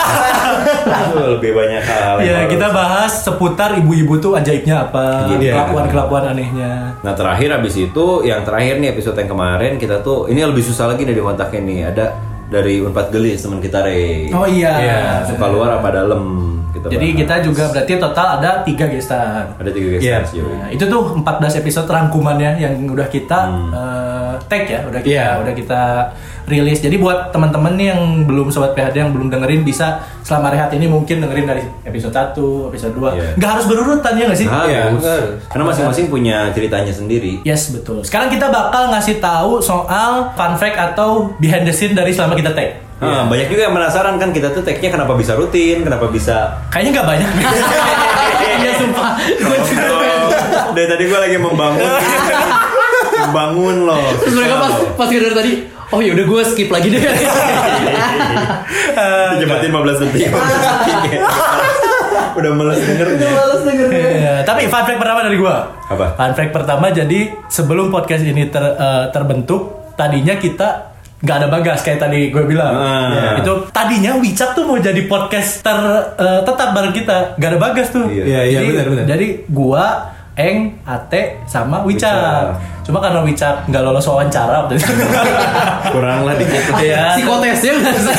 Lebih 1.29 1.51
banyak 1.51 1.83
hal. 1.83 2.15
Ya, 2.19 2.37
kita 2.45 2.69
bahas 2.69 3.21
seputar 3.21 3.75
ibu-ibu 3.75 4.17
tuh 4.17 4.33
ajaibnya 4.33 4.83
apa, 4.83 5.29
Iya. 5.31 5.55
kelakuan-kelakuan 5.55 6.23
anehnya. 6.27 6.95
Nah 6.99 7.13
terakhir 7.13 7.49
abis 7.53 7.75
itu 7.79 8.05
yang 8.21 8.43
terakhir 8.43 8.77
nih 8.77 8.91
episode 8.91 9.15
yang 9.15 9.29
kemarin 9.29 9.75
kita 9.75 9.99
tuh 9.99 10.27
ini 10.27 10.41
lebih 10.41 10.61
susah 10.61 10.87
lagi 10.87 11.03
nih 11.03 11.13
di 11.13 11.23
kontaknya 11.23 11.61
nih 11.61 11.79
ada 11.85 12.05
dari 12.49 12.81
Unpad 12.81 13.13
Gelis 13.13 13.45
teman 13.45 13.61
kita 13.61 13.85
Rey. 13.85 14.33
Oh 14.33 14.49
iya. 14.49 15.21
Suka 15.29 15.45
luar 15.47 15.79
apa 15.79 15.93
dalam 15.93 16.57
kita 16.69 16.85
Jadi 16.87 17.07
bahas. 17.07 17.19
kita 17.19 17.35
juga 17.41 17.63
berarti 17.67 17.93
total 17.97 18.27
ada 18.37 18.51
tiga 18.61 18.85
gestar. 18.85 19.43
ada 19.53 19.69
tiga 19.69 19.87
guys 19.91 20.01
Iya. 20.01 20.17
sejauh 20.23 20.47
ini. 20.47 20.59
Nah, 20.59 20.69
itu 20.69 20.83
tuh 20.85 21.01
14 21.15 21.25
episode 21.57 21.87
rangkumannya 21.87 22.51
yang 22.57 22.73
udah 22.85 23.07
kita 23.07 23.39
eh, 23.69 24.33
tag 24.45 24.63
ya, 24.65 24.79
udah 24.83 24.99
kita 24.99 25.11
Iya. 25.11 25.27
udah 25.39 25.53
kita 25.53 25.81
rilis. 26.45 26.79
Jadi 26.79 26.97
buat 26.97 27.29
teman-teman 27.29 27.73
nih 27.73 27.87
yang 27.87 28.01
belum 28.23 28.49
sobat 28.49 28.73
PHD 28.73 28.95
yang 28.99 29.11
belum 29.11 29.29
dengerin 29.29 29.61
bisa 29.61 30.01
selama 30.19 30.49
rehat 30.49 30.69
ini 30.71 30.85
mungkin 30.85 31.19
dengerin 31.19 31.45
dari 31.45 31.61
episode 31.83 32.09
1, 32.09 32.33
episode 32.67 32.93
2. 32.93 33.13
Iya. 33.13 33.29
Nggak 33.35 33.49
harus 33.51 33.65
berurutan 33.65 34.13
ya 34.15 34.23
nggak 34.25 34.39
sih? 34.39 34.47
Harus. 34.47 34.65
Iya, 34.67 34.79
harus. 34.87 35.03
Karena 35.45 35.63
masing-masing 35.67 36.05
punya 36.07 36.37
ceritanya 36.49 36.89
sendiri. 36.89 37.41
Yes, 37.43 37.69
betul. 37.69 38.01
Sekarang 38.01 38.29
kita 38.29 38.49
bakal 38.49 38.89
ngasih 38.89 39.17
tahu 39.19 39.61
soal 39.61 40.33
fun 40.33 40.53
fact 40.55 40.73
atau 40.75 41.29
behind 41.37 41.63
the 41.63 41.73
scene 41.73 41.93
dari 41.93 42.09
selama 42.09 42.33
kita 42.33 42.49
tag. 42.51 42.88
Ah, 42.99 43.23
banyak 43.23 43.47
juga 43.47 43.61
yang 43.63 43.71
penasaran 43.71 44.15
kan 44.15 44.29
kita 44.29 44.49
tuh 44.49 44.59
tag-nya 44.59 44.89
kenapa 44.89 45.13
bisa 45.13 45.33
rutin, 45.33 45.81
kenapa 45.81 46.05
bisa 46.07 46.51
Kayaknya 46.67 46.89
nggak 46.93 47.07
banyak. 47.07 47.29
iya 48.59 48.71
sumpah 48.75 49.09
gue 49.15 49.57
juga 49.63 49.85
Dari 50.73 50.85
tadi 50.85 51.03
gue 51.05 51.17
lagi 51.17 51.35
membangun 51.37 51.85
Membangun 53.21 53.75
loh 53.83 54.01
terus 54.17 54.33
mereka 54.33 54.55
pas 54.57 54.71
pas 54.95 55.07
dari 55.07 55.29
tadi 55.29 55.51
oh 55.89 55.99
ya 55.99 56.11
udah 56.11 56.25
gue 56.25 56.41
skip 56.45 56.67
lagi 56.67 56.87
deh 56.89 56.99
Jebatin 59.39 59.69
15 59.69 60.01
detik 60.01 60.27
15 60.27 60.29
detik 60.29 61.09
ya. 61.09 61.19
Udah 62.29 62.49
males 62.51 62.77
dengernya 62.79 63.27
Iya, 63.89 64.33
Tapi 64.43 64.65
fun 64.65 64.81
fact 64.81 64.97
pertama 64.97 65.19
dari 65.21 65.35
gua. 65.35 65.65
Apa? 65.87 66.13
Fun 66.13 66.31
fact 66.33 66.51
pertama 66.51 66.85
jadi 66.89 67.31
sebelum 67.47 67.89
podcast 67.89 68.23
ini 68.23 68.47
ter- 68.47 68.71
eh, 68.71 69.03
terbentuk, 69.09 69.91
tadinya 69.95 70.35
kita 70.35 70.88
nggak 71.19 71.35
ada 71.35 71.47
bagas 71.49 71.79
kayak 71.81 71.99
tadi 71.99 72.29
gue 72.29 72.43
bilang. 72.43 72.71
Ah. 72.71 73.35
Itu 73.35 73.67
tadinya 73.69 74.15
Wicak 74.15 74.55
tuh 74.55 74.63
mau 74.63 74.75
jadi 74.75 75.03
podcaster 75.03 75.77
eh, 76.15 76.41
tetap 76.41 76.71
bareng 76.71 76.91
kita, 76.91 77.35
nggak 77.35 77.49
ada 77.49 77.59
bagas 77.59 77.87
tuh. 77.89 78.07
Iya. 78.07 78.23
Iya, 78.23 78.41
iya, 78.41 78.57
Jadi- 78.57 78.67
benar, 78.69 78.87
benar. 78.87 79.05
Jadi 79.07 79.27
gua 79.47 79.85
Eng, 80.39 80.79
Ate, 80.81 81.43
sama 81.43 81.83
Wicak. 81.83 82.07
Wicak. 82.07 82.43
Cuma 82.87 83.03
karena 83.03 83.19
Wicak 83.19 83.67
nggak 83.67 83.83
lolos 83.83 84.07
wawancara 84.07 84.63
waktu 84.63 84.79
itu. 84.79 84.87
Kurang 85.93 86.23
lah 86.23 86.31
dikit. 86.33 86.63
Iya. 86.79 87.19
Psikotesnya 87.19 87.71
nggak 87.75 87.95
sih? 87.99 88.15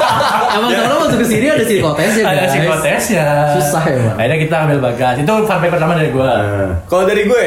Emang 0.54 0.70
kalau 0.70 0.96
masuk 1.00 1.18
ke 1.18 1.26
sini 1.26 1.46
ada 1.48 1.64
psikotesnya 1.64 2.22
Ada 2.22 2.36
guys. 2.38 2.52
psikotesnya. 2.52 3.26
Susah 3.56 3.82
emang. 3.88 4.14
Akhirnya 4.14 4.38
kita 4.38 4.56
ambil 4.60 4.78
bagas. 4.82 5.14
Itu 5.16 5.32
fun 5.42 5.58
fact 5.58 5.72
pertama 5.72 5.96
dari 5.96 6.12
gua. 6.12 6.30
Nah, 6.36 6.72
Kalau 6.84 7.08
dari 7.08 7.24
gue, 7.24 7.42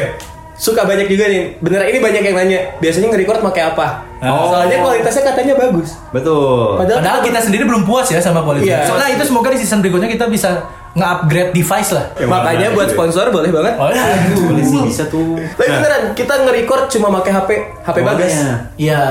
suka 0.58 0.82
banyak 0.82 1.06
juga 1.06 1.24
nih. 1.24 1.42
Beneran 1.56 1.86
ini 1.86 1.98
banyak 2.02 2.22
yang 2.24 2.36
nanya. 2.36 2.60
Biasanya 2.76 3.06
nge-record 3.08 3.38
pakai 3.40 3.62
apa? 3.70 3.86
Oh. 4.18 4.50
Soalnya 4.50 4.82
kualitasnya 4.82 5.22
katanya 5.30 5.54
bagus. 5.54 5.94
betul. 6.10 6.74
Padahal, 6.74 6.98
Padahal 6.98 7.20
kita 7.22 7.38
sendiri 7.38 7.62
belum 7.62 7.86
puas 7.86 8.10
ya 8.10 8.18
sama 8.18 8.42
kualitas. 8.42 8.66
Iya. 8.66 8.78
Soalnya 8.90 9.14
itu 9.14 9.24
semoga 9.30 9.48
di 9.54 9.58
season 9.62 9.78
berikutnya 9.78 10.10
kita 10.10 10.26
bisa 10.26 10.66
nge-upgrade 10.98 11.54
device 11.54 11.90
lah. 11.94 12.04
Yang 12.18 12.30
makanya 12.34 12.66
buat 12.74 12.88
sponsor 12.90 13.30
boleh 13.30 13.50
banget. 13.54 13.74
Oh 13.78 13.90
ya, 13.94 14.04
Boleh 14.34 14.64
sih 14.66 14.80
bisa 14.82 15.06
tuh. 15.06 15.38
Tapi 15.54 15.68
beneran 15.70 16.02
kita 16.18 16.34
nge-record 16.42 16.90
cuma 16.90 17.14
pakai 17.20 17.30
HP 17.30 17.50
HP 17.86 17.96
bagas. 18.02 18.34
Iya. 18.74 19.02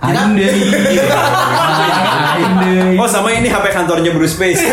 Aing 0.00 0.32
deh. 0.36 0.52
Aing 2.32 2.54
deh. 2.64 2.96
Oh 2.96 3.08
sama 3.08 3.28
ini 3.32 3.52
HP 3.52 3.66
kantornya 3.72 4.12
Bruce 4.16 4.36
Space. 4.36 4.64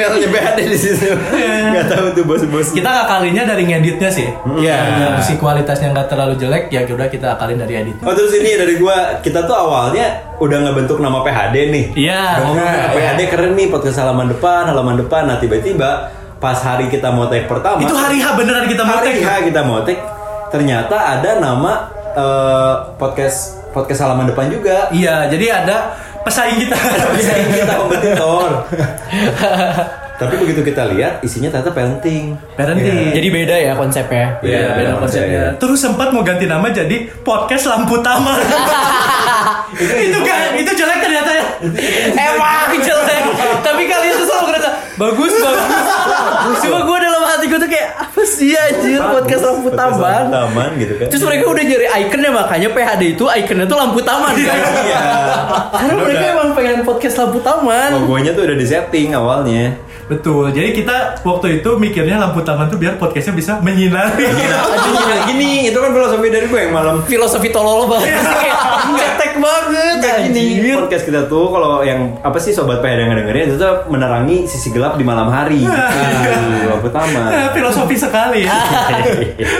Emailnya 0.00 0.28
BHD 0.32 0.58
di 0.72 0.78
situ. 0.80 1.08
Gak 1.76 1.86
tahu 1.92 2.06
tuh 2.16 2.24
bos-bos. 2.24 2.72
Kita 2.72 2.88
ngakalinya 2.88 3.42
dari 3.44 3.68
ngeditnya 3.68 4.08
sih. 4.08 4.28
Iya. 4.56 4.76
Biar 4.96 5.12
si 5.20 5.36
kualitasnya 5.36 5.92
nggak 5.92 6.08
terlalu 6.08 6.34
jelek, 6.40 6.72
ya 6.72 6.88
udah 6.88 7.08
kita 7.12 7.36
akalin 7.36 7.60
dari 7.60 7.74
edit. 7.84 7.96
Oh 8.00 8.16
terus 8.16 8.32
ini 8.32 8.56
dari 8.56 8.80
gua 8.80 9.20
kita 9.20 9.44
tuh 9.44 9.52
awalnya 9.52 10.32
udah 10.40 10.58
ngebentuk 10.64 10.98
nama 11.04 11.20
PHD 11.20 11.56
nih. 11.68 11.84
Iya. 12.08 12.22
Udah 12.40 12.44
ngomong 12.48 12.58
Nah, 12.60 12.88
PHD 12.96 13.20
keren 13.28 13.52
nih 13.56 13.66
podcast 13.68 13.98
halaman 14.00 14.26
depan, 14.32 14.62
halaman 14.72 14.96
depan. 14.96 15.22
Nah 15.28 15.36
tiba-tiba 15.36 16.08
pas 16.40 16.56
hari 16.56 16.88
kita 16.88 17.12
mau 17.12 17.28
take 17.28 17.44
pertama. 17.44 17.84
Itu 17.84 17.92
hari 17.92 18.24
H 18.24 18.32
beneran 18.32 18.64
kita 18.64 18.82
mau 18.88 18.96
hari 18.96 19.20
take. 19.20 19.24
H 19.24 19.30
kita 19.52 19.60
mau 19.60 19.84
take. 19.84 20.00
Ternyata 20.50 20.96
ada 20.96 21.30
nama 21.38 21.72
eh, 22.16 22.74
podcast 22.96 23.60
podcast 23.70 24.00
halaman 24.02 24.26
depan 24.30 24.50
juga. 24.50 24.90
Iya, 24.90 25.30
jadi 25.30 25.62
ada 25.62 25.94
pesaing 26.24 26.58
kita. 26.66 26.76
Pesaing 27.16 27.48
kita 27.52 27.74
kompetitor. 27.78 28.50
Tapi 30.20 30.36
begitu 30.36 30.60
kita 30.60 30.84
lihat 30.92 31.24
isinya 31.24 31.48
ternyata 31.48 31.72
parenting. 31.72 32.36
Parenting. 32.52 33.16
Jadi 33.16 33.28
beda 33.32 33.56
ya 33.56 33.72
konsepnya. 33.72 34.36
Iya, 34.44 34.76
beda 34.76 34.92
iya, 34.92 35.00
konsepnya. 35.00 35.28
iya. 35.32 35.46
Terus 35.56 35.80
sempat 35.80 36.12
mau 36.12 36.20
ganti 36.20 36.44
nama 36.44 36.68
jadi 36.68 37.08
podcast 37.24 37.72
lampu 37.72 37.96
taman. 38.04 38.36
itu 39.80 40.18
kan, 40.20 40.60
itu 40.60 40.70
jelek 40.76 41.00
ternyata 41.00 41.30
ya. 41.32 41.44
Emang 42.20 42.68
jelek. 42.76 43.24
Tapi 43.64 43.82
kalian 43.88 44.14
tuh 44.20 44.26
selalu 44.28 44.44
ngerasa 44.52 44.70
bagus 45.00 45.32
bagus. 45.40 46.58
Cuma 46.68 46.78
gue 46.84 46.98
hati 47.40 47.48
gue 47.48 47.58
tuh 47.58 47.70
kayak 47.72 47.90
apa 47.96 48.22
sih 48.22 48.52
anjir 48.52 49.00
podcast 49.00 49.42
lampu 49.42 49.72
Podcast 49.72 49.96
lampu 49.96 50.02
taman. 50.04 50.24
taman 50.28 50.70
gitu 50.76 50.94
kan. 51.00 51.06
Terus 51.08 51.22
mereka 51.24 51.44
udah 51.48 51.64
nyari 51.64 51.86
ikonnya 52.04 52.30
makanya 52.30 52.68
PHD 52.68 53.02
itu 53.16 53.24
ikonnya 53.24 53.64
tuh 53.64 53.78
lampu 53.80 54.00
taman 54.04 54.34
kan. 54.36 54.58
Iya. 54.84 55.00
Karena 55.72 55.94
mereka 55.96 56.20
Udah. 56.20 56.34
emang 56.36 56.48
pengen 56.52 56.78
podcast 56.84 57.16
lampu 57.16 57.38
taman. 57.40 57.88
Logonya 57.96 58.36
tuh 58.36 58.44
udah 58.44 58.56
di 58.56 58.66
setting 58.68 59.16
awalnya. 59.16 59.72
Betul. 60.10 60.50
Jadi 60.50 60.74
kita 60.74 61.22
waktu 61.22 61.62
itu 61.62 61.70
mikirnya 61.78 62.18
lampu 62.18 62.42
taman 62.42 62.66
tuh 62.66 62.82
biar 62.82 62.98
podcastnya 62.98 63.34
bisa 63.38 63.52
menyinari. 63.62 64.26
Nah, 64.90 65.26
gini, 65.26 65.70
itu 65.70 65.78
kan 65.78 65.90
filosofi 65.90 66.30
dari 66.30 66.46
gue 66.46 66.60
yang 66.60 66.74
malam. 66.74 67.02
Filosofi 67.02 67.50
tolol 67.50 67.90
banget. 67.90 68.14
Cetek 69.00 69.32
banget 69.38 69.96
Kayak 70.02 70.18
gini, 70.30 70.70
podcast 70.74 71.04
kita 71.06 71.20
tuh 71.26 71.50
kalau 71.50 71.82
yang 71.82 72.18
apa 72.22 72.38
sih 72.38 72.54
sobat 72.54 72.78
PHD 72.78 73.06
yang 73.06 73.14
dengerin 73.14 73.44
itu 73.50 73.56
tuh 73.58 73.86
menerangi 73.90 74.46
sisi 74.46 74.70
gelap 74.70 74.94
di 74.94 75.04
malam 75.06 75.30
hari. 75.30 75.62
Nah, 75.62 76.78
pertama. 76.82 77.30
Filosofi 77.56 77.96
sekali. 77.98 78.46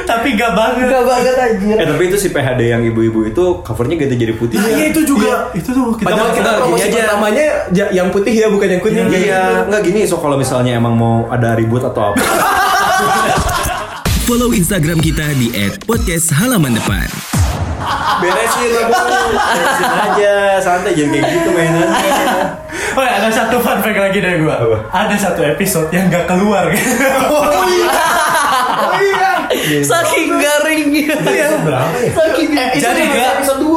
Tapi 0.07 0.29
gak 0.35 0.53
banget. 0.55 0.87
Enggak 0.91 1.05
banget 1.07 1.35
anjir. 1.39 1.77
Eh 1.79 1.87
tapi 1.87 2.03
itu 2.11 2.17
si 2.19 2.29
PHD 2.31 2.61
yang 2.71 2.83
ibu-ibu 2.83 3.27
itu 3.27 3.45
covernya 3.63 3.97
ganti 3.99 4.17
jadi 4.19 4.35
putih. 4.35 4.59
Nah, 4.59 4.71
iya 4.71 4.85
itu 4.91 5.01
juga. 5.07 5.51
Itu 5.55 5.71
tuh 5.71 5.95
kita 5.99 6.07
Padahal 6.11 6.31
kita 6.35 6.51
gini 6.51 6.61
promosi 6.63 6.87
aja. 6.87 6.99
pertamanya 6.99 7.47
yang 7.91 8.09
putih 8.11 8.35
ya 8.35 8.47
bukan 8.51 8.69
yang 8.71 8.81
kuning. 8.83 9.07
Iya, 9.11 9.43
nggak 9.67 9.83
gini. 9.87 10.01
So 10.07 10.19
kalau 10.19 10.40
misalnya 10.41 10.81
emang 10.81 10.97
mau 10.97 11.29
ada 11.29 11.53
ribut 11.53 11.85
atau 11.85 12.17
apa, 12.17 12.25
Follow 14.25 14.57
Instagram 14.57 15.05
kita 15.05 15.37
di 15.37 15.53
@podcasthalamandepan. 15.85 17.09
beresin 18.25 18.69
lah 18.73 18.85
bu. 18.89 18.97
Beresin 19.37 19.93
aja, 20.01 20.33
santai 20.65 20.97
jangan 20.97 21.13
kayak 21.13 21.25
gitu 21.29 21.49
mainannya. 21.53 22.13
Oh 22.97 23.03
ya, 23.07 23.23
ada 23.23 23.29
satu 23.31 23.61
fun 23.63 23.79
fact 23.85 24.01
lagi 24.01 24.19
dari 24.19 24.41
gua. 24.43 24.57
Apa? 24.65 24.77
Ada 25.07 25.17
satu 25.31 25.45
episode 25.45 25.93
yang 25.93 26.11
gak 26.11 26.27
keluar. 26.27 26.73
Saking 29.85 30.29
garingnya. 30.41 31.15
Berapa 31.63 31.97
ya? 32.03 32.13
Saking 32.17 32.51
Jadi 32.81 33.01
gak 33.15 33.27
episode 33.41 33.61
2. 33.63 33.70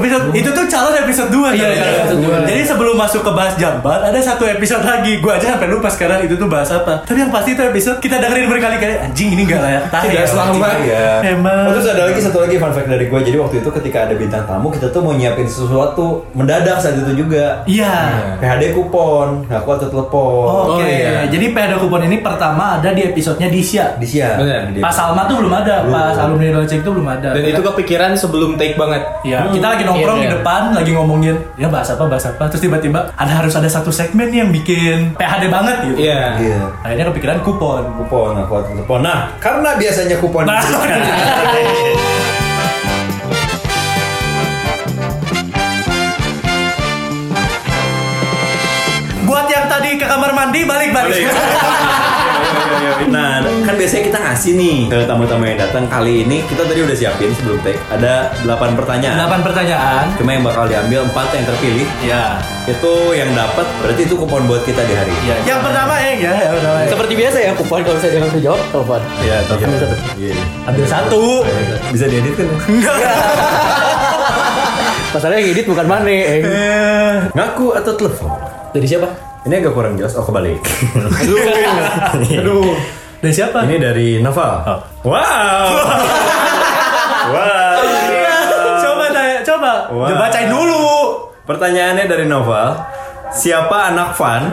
Episode 0.00 0.24
itu 0.32 0.48
tuh 0.48 0.64
calon 0.66 0.94
episode 0.96 1.28
2 1.28 1.52
Iya, 1.52 1.68
iya, 1.68 1.84
episode. 2.00 2.20
Jadi 2.42 2.60
sebelum 2.64 2.96
masuk 2.96 3.20
ke 3.20 3.30
bahas 3.30 3.54
jamban 3.54 4.00
ada 4.00 4.16
satu 4.18 4.44
episode 4.44 4.80
lagi. 4.80 5.20
Gua 5.20 5.36
aja 5.36 5.54
sampai 5.54 5.68
lupa 5.68 5.88
sekarang 5.88 6.24
itu 6.24 6.34
tuh 6.34 6.46
bahas 6.46 6.70
apa. 6.70 7.02
Tapi 7.02 7.18
yang 7.18 7.30
pasti 7.30 7.52
itu 7.52 7.62
episode 7.62 7.98
kita 7.98 8.16
dengerin 8.16 8.48
berkali-kali. 8.48 8.94
Anjing 9.00 9.30
ini 9.30 9.42
gak 9.44 9.60
layak 9.60 9.84
tayang. 9.88 10.06
Tidak 10.08 10.26
selamat. 10.26 10.74
Iya. 10.80 11.08
Emang. 11.30 11.64
Oh, 11.66 11.72
terus 11.72 11.86
ada 11.88 12.02
lagi 12.04 12.18
satu 12.18 12.38
lagi 12.40 12.56
fun 12.56 12.70
fact 12.70 12.88
dari 12.88 13.04
gue. 13.04 13.20
Jadi 13.20 13.36
waktu 13.36 13.56
itu 13.58 13.70
ketika 13.72 13.98
ada 14.02 14.14
bintang 14.14 14.42
tamu, 14.44 14.68
kita 14.68 14.88
tuh 14.88 15.00
mau 15.00 15.12
nyiapin 15.12 15.44
sesuatu 15.44 16.24
mendadak 16.32 16.78
saat 16.78 16.96
itu 16.96 17.12
juga. 17.18 17.60
Iya. 17.64 17.94
PHD 18.38 18.72
kupon, 18.72 19.44
nah, 19.46 19.60
aku 19.60 19.70
atau 19.72 19.88
telepon. 19.88 20.42
Oh, 20.42 20.62
Oke, 20.70 20.80
Oh, 20.80 20.86
iya. 20.86 21.26
jadi 21.26 21.46
PHD 21.50 21.74
kupon 21.78 22.02
ini 22.02 22.18
pertama 22.18 22.78
ada 22.78 22.90
di 22.90 23.02
episodenya 23.04 23.48
Disya. 23.48 23.84
Di 23.96 24.06
siang. 24.06 24.38
Bener. 24.38 24.70
Di- 24.70 24.80
Pas 24.80 24.92
Salma 24.92 25.26
tuh 25.26 25.38
belum 25.38 25.52
ada, 25.52 25.82
Belum. 25.82 25.92
pas 25.92 26.14
alumni 26.16 26.48
Dolce 26.50 26.76
itu 26.76 26.88
belum 26.88 27.08
ada. 27.10 27.28
Dan 27.30 27.44
itu 27.44 27.60
kepikiran 27.60 28.10
sebelum 28.14 28.54
take 28.54 28.74
banget. 28.74 29.02
Ya, 29.22 29.44
kita 29.46 29.66
lagi 29.68 29.82
nongkrong 29.90 30.18
Iya, 30.18 30.22
di 30.22 30.28
iya. 30.30 30.34
depan, 30.38 30.62
lagi 30.72 30.90
ngomongin 30.94 31.36
ya 31.54 31.66
bahas 31.66 31.88
apa, 31.90 32.04
bahas 32.06 32.24
apa. 32.24 32.42
Terus 32.48 32.62
tiba-tiba 32.62 33.10
ada 33.12 33.32
harus 33.32 33.52
ada 33.52 33.66
satu 33.66 33.90
segmen 33.90 34.30
yang 34.30 34.48
bikin 34.48 35.18
PHD 35.18 35.50
banget 35.50 35.76
gitu. 35.90 35.98
Iya. 36.06 36.38
Iya. 36.38 36.60
Akhirnya 36.80 37.06
kepikiran 37.10 37.38
kupon. 37.42 37.82
Kupon, 37.98 38.32
aku 38.38 38.62
telepon. 38.70 39.00
Nah, 39.02 39.34
karena 39.42 39.74
biasanya 39.74 40.16
kupon 40.16 40.46
Nah. 40.46 40.62
Buat 49.26 49.46
yang 49.46 49.66
tadi 49.70 49.94
ke 49.94 50.06
kamar 50.06 50.34
mandi 50.34 50.66
balik 50.66 50.90
balik. 50.90 51.26
Nah, 53.10 53.42
kan 53.66 53.74
biasanya 53.76 54.02
kita 54.08 54.18
ngasih 54.22 54.52
nih 54.56 54.78
ke 54.88 54.98
tamu-tamu 55.04 55.44
yang 55.44 55.58
datang. 55.60 55.84
Kali 55.90 56.24
ini 56.24 56.40
kita 56.46 56.62
tadi 56.64 56.80
udah 56.80 56.96
siapin 56.96 57.30
sebelum 57.36 57.58
take. 57.60 57.80
Ada 57.92 58.32
8 58.46 58.78
pertanyaan. 58.78 59.16
8 59.28 59.46
pertanyaan. 59.46 60.04
Cuma 60.16 60.30
yang 60.32 60.44
bakal 60.46 60.64
diambil 60.70 61.04
4 61.08 61.36
yang 61.36 61.44
terpilih. 61.48 61.86
Ya. 62.04 62.38
Itu 62.68 63.16
yang 63.16 63.32
dapat 63.34 63.66
berarti 63.82 64.02
itu 64.06 64.14
kupon 64.16 64.46
buat 64.46 64.62
kita 64.64 64.80
di 64.84 64.94
hari 64.94 65.12
ini. 65.12 65.26
Ya. 65.28 65.36
Yang 65.56 65.60
pertama 65.66 65.94
Eng 66.00 66.18
ya, 66.22 66.34
yang 66.38 66.54
pertama. 66.56 66.76
Eng. 66.84 66.90
Seperti 66.92 67.12
biasa 67.18 67.38
ya, 67.40 67.52
kupon 67.56 67.80
kalau 67.82 67.94
misalnya 67.98 68.12
dia 68.12 68.20
nggak 68.20 68.32
bisa 68.32 68.42
jawab, 68.44 68.60
telepon. 68.70 69.00
Iya, 69.20 69.36
telepon. 69.44 69.66
Ambil 69.66 69.80
satu. 69.80 69.96
Iya. 70.16 70.34
Ambil 70.68 70.86
satu. 70.86 71.22
Bisa 71.90 72.04
diedit 72.08 72.34
kan? 72.38 72.46
Masalahnya 75.10 75.42
yang 75.42 75.50
edit 75.58 75.66
bukan 75.66 75.86
mana, 75.90 76.06
eh. 76.06 76.38
Ngaku 77.34 77.74
atau 77.74 77.92
telepon? 77.98 78.30
Dari 78.70 78.86
siapa? 78.86 79.29
Ini 79.40 79.54
agak 79.64 79.72
kurang 79.72 79.96
jelas. 79.96 80.12
Oh, 80.20 80.24
kebalik. 80.24 80.60
Aduh. 82.40 82.76
Dari 83.20 83.32
siapa? 83.32 83.64
Ini 83.64 83.76
dari 83.80 84.08
Naval. 84.20 84.52
Oh. 84.68 84.80
Wow. 85.12 85.66
wow. 87.32 87.80
coba 88.80 89.04
tanya, 89.12 89.38
coba. 89.44 89.72
Coba 89.88 90.14
bacain 90.28 90.48
dulu. 90.48 90.84
Pertanyaannya 91.48 92.04
dari 92.04 92.24
Noval. 92.28 92.80
Siapa 93.32 93.94
anak 93.94 94.16
Van? 94.18 94.44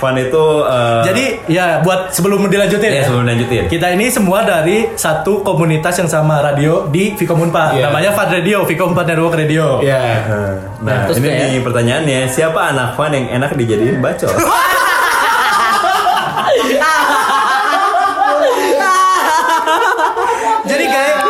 Van 0.00 0.16
itu 0.16 0.44
eh, 0.64 1.00
Jadi 1.04 1.24
ya 1.46 1.78
buat 1.80 2.10
sebelum 2.10 2.48
dilanjutin 2.48 2.88
ya, 2.88 2.96
ya. 2.96 3.02
sebelum 3.04 3.22
lanjutin. 3.22 3.68
Kita 3.68 3.86
ini 3.90 4.08
semua 4.08 4.42
dari 4.42 4.88
satu 4.94 5.40
komunitas 5.40 5.94
yang 5.94 6.08
sama 6.08 6.40
radio 6.40 6.86
di 6.86 7.12
Vicom 7.12 7.38
Unpad. 7.38 7.76
Iya. 7.76 7.86
Namanya 7.86 8.10
Fad 8.10 8.28
Radio, 8.32 8.64
Vicom 8.64 8.90
Unpad 8.90 9.06
Network 9.06 9.34
Radio. 9.36 9.78
Iya. 9.80 9.98
Eh, 10.00 10.52
Nah, 10.80 11.04
terus 11.04 11.20
ini 11.20 11.28
kayak- 11.28 11.46
nih 11.46 11.60
pertanyaannya, 11.60 12.18
siapa 12.26 12.72
anak 12.72 12.96
Van 12.96 13.12
yang 13.12 13.26
enak 13.30 13.52
dijadiin 13.52 14.00
bacot? 14.00 14.32
Jadi 20.60 20.84
guys, 20.86 21.12
jadi 21.16 21.29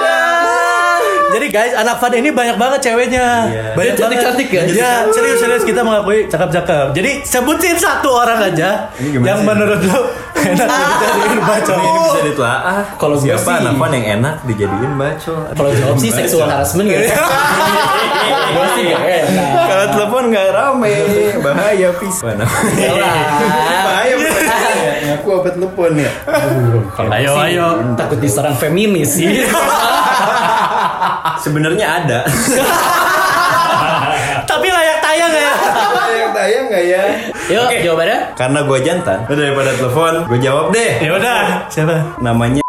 guys, 1.50 1.75
anak 1.75 1.99
Fad 1.99 2.14
ini 2.14 2.30
banyak 2.30 2.57
banget 2.57 2.80
ceweknya. 2.90 3.26
Iya. 3.50 3.64
Banyak 3.75 3.95
cantik-cantik 3.99 4.49
ya? 4.49 4.62
Ya, 4.71 4.92
serius 5.11 5.42
serius 5.42 5.62
kita 5.66 5.83
mengakui 5.83 6.30
cakep-cakep. 6.30 6.95
Jadi 6.95 7.26
sebutin 7.26 7.76
satu 7.76 8.14
orang 8.14 8.38
aja 8.54 8.88
yang 9.02 9.42
sih? 9.42 9.47
menurut 9.47 9.80
lu 9.83 10.00
enak 10.38 10.71
dijadiin 10.71 11.40
bacot. 11.42 11.76
Ini 11.76 11.90
bisa 11.99 12.21
ditelaah. 12.30 12.83
Kalau 12.97 13.16
siapa 13.19 13.50
anak 13.61 13.75
Van 13.76 13.92
yang 13.92 14.07
enak 14.23 14.35
dijadiin 14.47 14.92
bacot? 14.95 15.50
Kalau 15.59 15.71
jawab 15.75 15.97
sih 15.99 16.11
seksual 16.14 16.47
harassment 16.47 16.87
gitu. 16.87 17.11
Gue 18.50 18.66
sih 18.78 18.85
gak 18.95 19.02
enak. 19.02 19.50
Kalau 19.66 19.87
telepon 19.95 20.23
nggak 20.30 20.47
rame, 20.54 20.95
bahaya 21.42 21.90
pis. 21.99 22.16
Bahaya. 22.23 24.14
ngaku 25.11 25.28
apa 25.42 25.49
telepon 25.50 25.92
ya? 25.99 26.12
Ayo 27.11 27.33
ayo. 27.42 27.66
Takut 27.99 28.19
diserang 28.23 28.54
feminis 28.54 29.19
sih. 29.19 29.26
Sebenarnya 31.40 31.87
ada. 32.02 32.19
Tapi 34.50 34.66
layak 34.66 34.99
tayang 35.00 35.33
ya. 35.33 35.52
Yang 36.11 36.30
tayang 36.35 36.64
nggak 36.69 36.85
ya? 36.85 37.02
Yuk, 37.50 37.66
jawabannya? 37.83 38.19
Karena 38.35 38.59
gue 38.62 38.78
jantan, 38.83 39.19
udah 39.26 39.42
daripada 39.42 39.71
telepon, 39.75 40.14
gue 40.26 40.38
jawab 40.38 40.71
deh. 40.75 40.92
Ya 41.02 41.12
udah, 41.14 41.66
siapa? 41.71 42.19
Namanya 42.23 42.62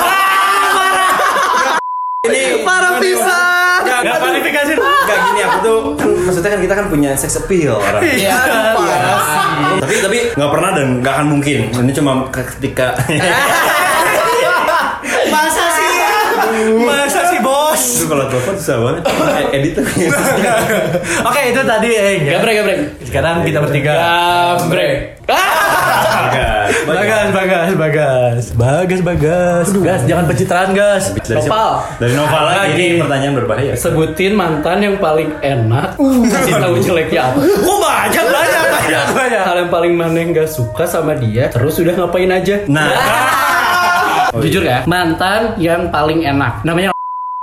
ini 2.26 2.62
Parah 2.62 2.98
pisan. 2.98 3.80
Gak, 3.86 4.00
Gak 4.06 4.18
kualifikasi. 4.22 4.72
Gak 4.80 5.18
gini 5.30 5.40
aku 5.42 5.58
tuh 5.62 5.78
kan, 5.98 6.10
maksudnya 6.26 6.50
kan 6.54 6.60
kita 6.62 6.74
kan 6.78 6.86
punya 6.88 7.10
sex 7.18 7.36
appeal 7.38 7.74
orang. 7.78 8.02
Iya. 8.06 8.34
Tapi 9.80 9.94
tapi 10.02 10.18
nggak 10.36 10.50
pernah 10.50 10.70
dan 10.76 10.86
nggak 11.02 11.14
akan 11.18 11.26
mungkin. 11.26 11.58
Ini 11.74 11.92
cuma 11.94 12.12
ketika 12.30 12.94
Masa 15.30 15.64
sih? 15.74 15.90
Masa 16.82 17.20
itu 17.80 18.04
kalau 18.06 18.24
telepon 18.28 18.54
susah 18.56 18.76
banget. 18.80 19.02
E- 19.08 19.50
Edit 19.56 19.72
tuh. 19.76 19.84
Oke 21.28 21.40
itu 21.50 21.60
tadi 21.62 21.88
eh. 21.90 22.14
Gabrek, 22.26 22.54
gabrek. 22.60 22.78
Sekarang 23.04 23.34
kita 23.42 23.58
bertiga. 23.60 23.92
Gabrek. 23.96 25.20
Bagas. 25.30 26.70
Bagas, 26.86 27.28
bagas, 27.30 27.70
bagas, 27.78 28.42
bagas, 28.54 29.00
bagas, 29.00 29.66
gas, 29.70 30.00
jangan 30.06 30.24
pencitraan 30.26 30.70
gas. 30.74 31.14
Dari? 31.14 31.38
Nopal. 31.38 31.70
Dari 32.02 32.12
Nopal 32.18 32.42
lagi. 32.42 32.58
Lagi. 32.58 32.84
Ini 32.84 32.98
pertanyaan 33.02 33.34
berbahaya. 33.38 33.72
Sebutin 33.78 34.32
mantan 34.34 34.78
yang 34.82 34.96
paling 34.98 35.30
enak. 35.40 35.94
Kasih 36.30 36.54
tahu 36.58 36.74
jeleknya 36.82 37.30
apa. 37.30 37.38
Oh 37.62 37.78
banyak, 37.78 38.26
banyak, 38.26 38.62
banyak, 38.74 39.04
banyak. 39.14 39.42
Hal 39.46 39.56
yang 39.66 39.70
paling 39.70 39.92
mana 39.94 40.16
yang 40.18 40.30
gak 40.30 40.50
suka 40.50 40.84
sama 40.86 41.16
dia 41.16 41.48
Terus 41.50 41.78
udah 41.80 41.94
ngapain 41.96 42.30
aja 42.30 42.62
Nah, 42.68 42.90
Jujur 44.42 44.62
ya 44.62 44.84
Mantan 44.86 45.56
yang 45.58 45.88
paling 45.88 46.22
enak 46.22 46.62
Namanya 46.62 46.94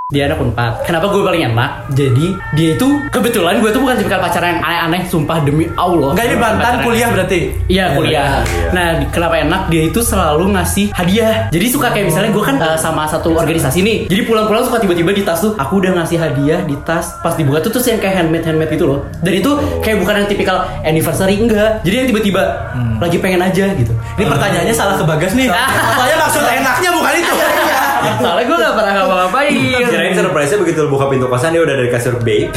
dia 0.08 0.24
anak 0.24 0.40
unpad 0.40 0.88
Kenapa 0.88 1.12
gue 1.12 1.20
paling 1.20 1.52
enak? 1.52 1.92
Jadi 1.92 2.32
dia 2.56 2.80
itu 2.80 2.88
kebetulan 3.12 3.60
gue 3.60 3.76
tuh 3.76 3.84
bukan 3.84 4.00
tipikal 4.00 4.24
pacaran 4.24 4.56
yang 4.56 4.64
aneh-aneh 4.64 5.04
Sumpah 5.04 5.44
demi 5.44 5.68
Allah 5.76 6.16
Enggak 6.16 6.26
ini 6.32 6.36
Pacaran- 6.40 6.80
kuliah 6.80 7.08
berarti. 7.12 7.40
Iya 7.68 7.86
kuliah. 7.92 8.40
Iya. 8.40 8.72
Nah 8.72 8.88
di- 9.04 9.10
kenapa 9.12 9.36
enak 9.36 9.62
dia 9.68 9.84
itu 9.84 10.00
selalu 10.00 10.56
ngasih 10.56 10.96
hadiah. 10.96 11.52
Jadi 11.52 11.66
suka 11.68 11.92
kayak 11.92 12.08
misalnya 12.08 12.32
gue 12.32 12.40
kan 12.40 12.56
uh, 12.56 12.80
sama 12.80 13.04
satu 13.04 13.36
organisasi 13.36 13.84
nih. 13.84 13.98
Jadi 14.08 14.22
pulang-pulang 14.24 14.64
suka 14.64 14.80
tiba-tiba 14.80 15.12
di 15.12 15.28
tas 15.28 15.44
tuh 15.44 15.60
aku 15.60 15.84
udah 15.84 16.00
ngasih 16.00 16.16
hadiah 16.16 16.64
di 16.64 16.80
tas. 16.88 17.20
Pas 17.20 17.36
dibuka 17.36 17.60
tuh 17.60 17.76
terus 17.76 17.92
yang 17.92 18.00
kayak 18.00 18.24
handmade 18.24 18.48
handmade 18.48 18.72
gitu 18.72 18.88
loh. 18.88 19.04
Dan 19.20 19.36
itu 19.36 19.52
kayak 19.84 20.00
bukan 20.00 20.24
yang 20.24 20.28
tipikal 20.32 20.64
anniversary 20.88 21.36
enggak. 21.36 21.84
Jadi 21.84 21.96
yang 22.00 22.08
tiba-tiba 22.08 22.44
lagi 23.04 23.20
pengen 23.20 23.44
aja 23.44 23.76
gitu. 23.76 23.92
Ini 24.16 24.24
pertanyaannya 24.24 24.72
salah 24.72 24.96
ke 24.96 25.04
Bagas 25.04 25.36
nih. 25.36 25.52
Soalnya 26.00 26.16
maksud 26.16 26.44
enaknya 26.48 26.90
bukan 26.96 27.12
itu. 27.12 27.34
Soalnya 28.22 28.46
gue 28.46 28.58
gak 28.58 28.76
pernah 28.76 28.94
ngapa-ngapain. 28.94 29.52
kirain 29.88 30.14
surprise-nya 30.14 30.58
begitu 30.62 30.80
lu 30.86 30.90
buka 30.94 31.06
pintu 31.10 31.26
kosan 31.28 31.54
dia 31.54 31.62
udah 31.62 31.76
dari 31.76 31.90
kasur 31.90 32.16
babe. 32.26 32.50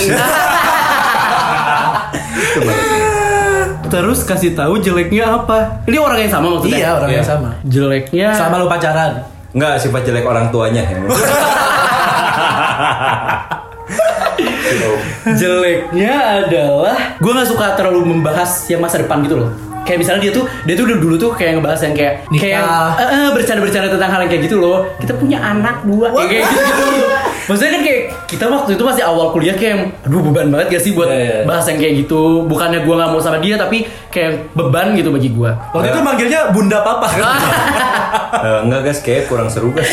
Terus 3.90 4.22
kasih 4.22 4.54
tahu 4.54 4.78
jeleknya 4.78 5.26
apa? 5.26 5.82
Ini 5.90 5.98
orang 5.98 6.18
yang 6.22 6.30
sama 6.30 6.46
maksudnya? 6.54 6.78
Iya, 6.78 6.90
orang 6.94 7.10
yang 7.10 7.26
sama. 7.26 7.50
Jeleknya 7.66 8.28
Sama 8.38 8.62
lu 8.62 8.70
pacaran. 8.70 9.26
Enggak 9.50 9.82
sifat 9.82 10.06
jelek 10.06 10.22
orang 10.22 10.46
tuanya 10.54 10.86
yang 10.86 11.02
jeleknya 15.40 16.46
adalah 16.46 17.18
gue 17.18 17.32
nggak 17.34 17.48
suka 17.50 17.74
terlalu 17.76 18.14
membahas 18.14 18.48
yang 18.70 18.80
masa 18.80 19.02
depan 19.02 19.20
gitu 19.26 19.36
loh 19.42 19.50
kayak 19.90 20.00
misalnya 20.06 20.22
dia 20.30 20.32
tuh 20.38 20.44
dia 20.62 20.74
tuh 20.78 20.86
dulu, 20.86 21.14
tuh 21.18 21.30
kayak 21.34 21.58
ngebahas 21.58 21.80
yang 21.82 21.94
kayak 21.98 22.14
Nikah. 22.30 22.42
kayak 22.46 22.62
eh, 23.02 23.08
eh, 23.10 23.28
bercanda-bercanda 23.34 23.88
tentang 23.90 24.10
hal 24.14 24.20
yang 24.22 24.30
kayak 24.30 24.42
gitu 24.46 24.56
loh. 24.62 24.78
Kita 25.02 25.12
punya 25.18 25.38
anak 25.42 25.82
dua 25.82 26.14
kayak 26.14 26.30
kayak 26.30 26.46
gitu, 26.46 26.62
gitu 26.62 27.19
maksudnya 27.46 27.72
kan 27.72 27.82
kayak 27.82 28.00
kita 28.26 28.44
waktu 28.46 28.70
itu 28.72 28.82
masih 28.82 29.02
awal 29.02 29.30
kuliah 29.30 29.52
kayak 29.52 29.94
aduh 30.02 30.20
beban 30.22 30.48
banget 30.48 30.66
gak 30.70 30.82
sih 30.82 30.92
buat 30.92 31.06
Iya, 31.06 31.18
iya. 31.18 31.38
bahas 31.44 31.64
yang 31.64 31.76
kayak 31.76 31.94
gitu 32.00 32.20
bukannya 32.44 32.80
gue 32.80 32.92
nggak 32.92 33.08
mau 33.08 33.18
sama 33.18 33.38
dia 33.38 33.54
tapi 33.54 33.82
kayak 34.08 34.52
beban 34.52 34.92
gitu 34.92 35.08
bagi 35.08 35.30
gue 35.30 35.50
Waktu 35.70 35.88
itu 35.88 36.00
manggilnya 36.00 36.40
Bunda 36.50 36.80
Papa 36.80 37.06
kan. 37.08 37.40
Eh, 38.30 38.60
enggak 38.62 38.80
guys, 38.82 39.00
kayak 39.00 39.26
kurang 39.26 39.50
seru 39.50 39.68
guys. 39.68 39.90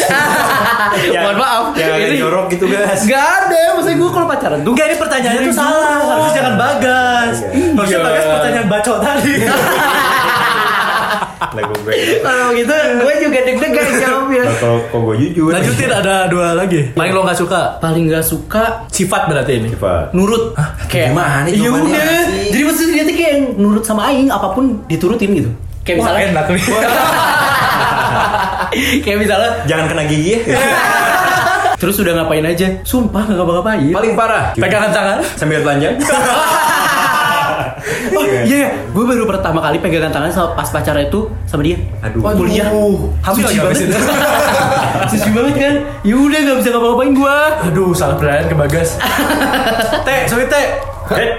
mohon 1.11 1.35
maaf 1.35 1.65
Yang 1.73 1.89
agak 1.91 2.07
Ini- 2.07 2.21
jorok 2.21 2.45
gitu 2.47 2.65
guys. 2.65 3.01
Gak 3.03 3.17
ada, 3.43 3.73
maksudnya 3.73 3.97
gue 3.97 4.09
kalau 4.09 4.23
pacaran 4.25 4.59
tuh 4.61 4.71
Enggak 4.71 4.85
ini 4.87 4.95
pertanyaannya 4.95 5.41
tuh 5.43 5.55
salah. 5.57 5.97
Harusnya 5.99 6.33
jangan 6.37 6.55
Bagas. 6.55 7.35
Harusnya 7.49 7.97
Iya. 7.97 8.05
Bagas 8.05 8.23
pertanyaan 8.29 8.67
bacot 8.69 8.97
tadi. 8.99 9.33
Lagu 11.55 11.73
gue. 11.79 11.93
Kalau 12.19 12.47
gitu 12.51 12.73
gue 12.73 13.13
juga 13.19 13.37
deg-degan 13.41 13.85
jawabnya 14.01 14.41
Nah, 14.43 14.55
kalau 14.57 14.77
kalau 14.87 15.01
gue 15.07 15.15
jujur. 15.23 15.49
Lanjutin 15.49 15.89
ada 15.89 16.27
dua 16.27 16.51
lagi. 16.53 16.91
Paling 16.91 17.11
lo 17.11 17.19
nggak 17.23 17.37
suka 17.37 17.59
Paling 17.77 18.03
gak 18.07 18.21
suka 18.21 18.63
sifat 18.87 19.21
berarti 19.27 19.51
ini. 19.57 19.67
Sifat. 19.69 20.11
nurut 20.11 20.51
kayak 20.87 21.11
gimana 21.11 21.45
ya 21.45 21.55
jawabannya 21.59 21.95
udah 21.95 22.23
jadi 22.47 22.63
maksudnya 22.63 22.91
dia 22.91 23.03
tuh 23.03 23.13
kayak 23.13 23.31
yang 23.33 23.43
nurut 23.57 23.81
sama 23.81 24.01
aing 24.07 24.27
apa 24.27 24.47
pun 24.49 24.81
diturutin 24.85 25.29
gitu 25.33 25.49
kayak 25.81 25.97
Wah, 25.97 26.09
misalnya 26.09 26.23
enak 26.31 26.45
nih. 26.47 26.63
kayak 28.99 29.17
misalnya 29.17 29.49
Jangan 29.63 29.85
kena 29.87 30.03
gigi 30.05 30.43
ya. 30.43 30.59
terus 31.77 31.95
udah 31.95 32.11
ngapain 32.15 32.43
aja 32.43 32.67
sumpah 32.81 33.21
nggak 33.21 33.37
ngapa-ngapain 33.37 33.93
Paling 33.93 34.13
parah. 34.13 34.43
Pegangan 34.53 34.89
tangan. 34.89 35.17
Sambil 35.35 35.61
telanjang. 35.61 35.93
Oh 38.27 38.49
iya 38.49 38.67
gue 38.91 39.03
baru 39.07 39.23
pertama 39.23 39.59
kali 39.63 39.77
pegangan 39.79 40.11
tangan 40.11 40.31
sama 40.31 40.47
pas 40.53 40.67
pacarnya 40.67 41.07
itu 41.07 41.31
sama 41.47 41.63
dia 41.63 41.77
Aduh. 42.03 42.21
Kuliah 42.35 42.67
Hamil 43.23 43.43
suci 43.47 43.57
abis 43.57 43.79
banget 43.87 44.01
suci 45.11 45.29
banget 45.31 45.55
kan 45.55 45.73
ya 46.03 46.15
udah 46.15 46.39
nggak 46.43 46.57
bisa 46.59 46.69
ngapa-ngapain 46.75 47.11
gue 47.15 47.37
Aduh, 47.71 47.91
salah 47.91 48.15
pertanyaan 48.15 48.47
ke 48.47 48.55
Bagas. 48.55 48.89
teh, 50.07 50.19
sorry 50.29 50.45
teh. 50.47 50.67
Eh. 51.07 51.29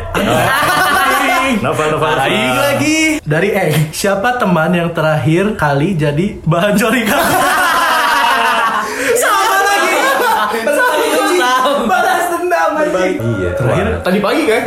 Novel 1.60 1.88
novel. 1.96 2.16
Aing 2.16 2.56
lagi 2.56 2.98
dari 3.24 3.52
Eng. 3.52 3.92
Siapa 3.92 4.40
teman 4.40 4.72
yang 4.72 4.92
terakhir 4.92 5.56
kali 5.56 5.96
jadi 5.96 6.40
bahan 6.44 6.74
curiga? 6.76 7.18
tadi 14.08 14.18
pagi 14.18 14.42
kan? 14.44 14.62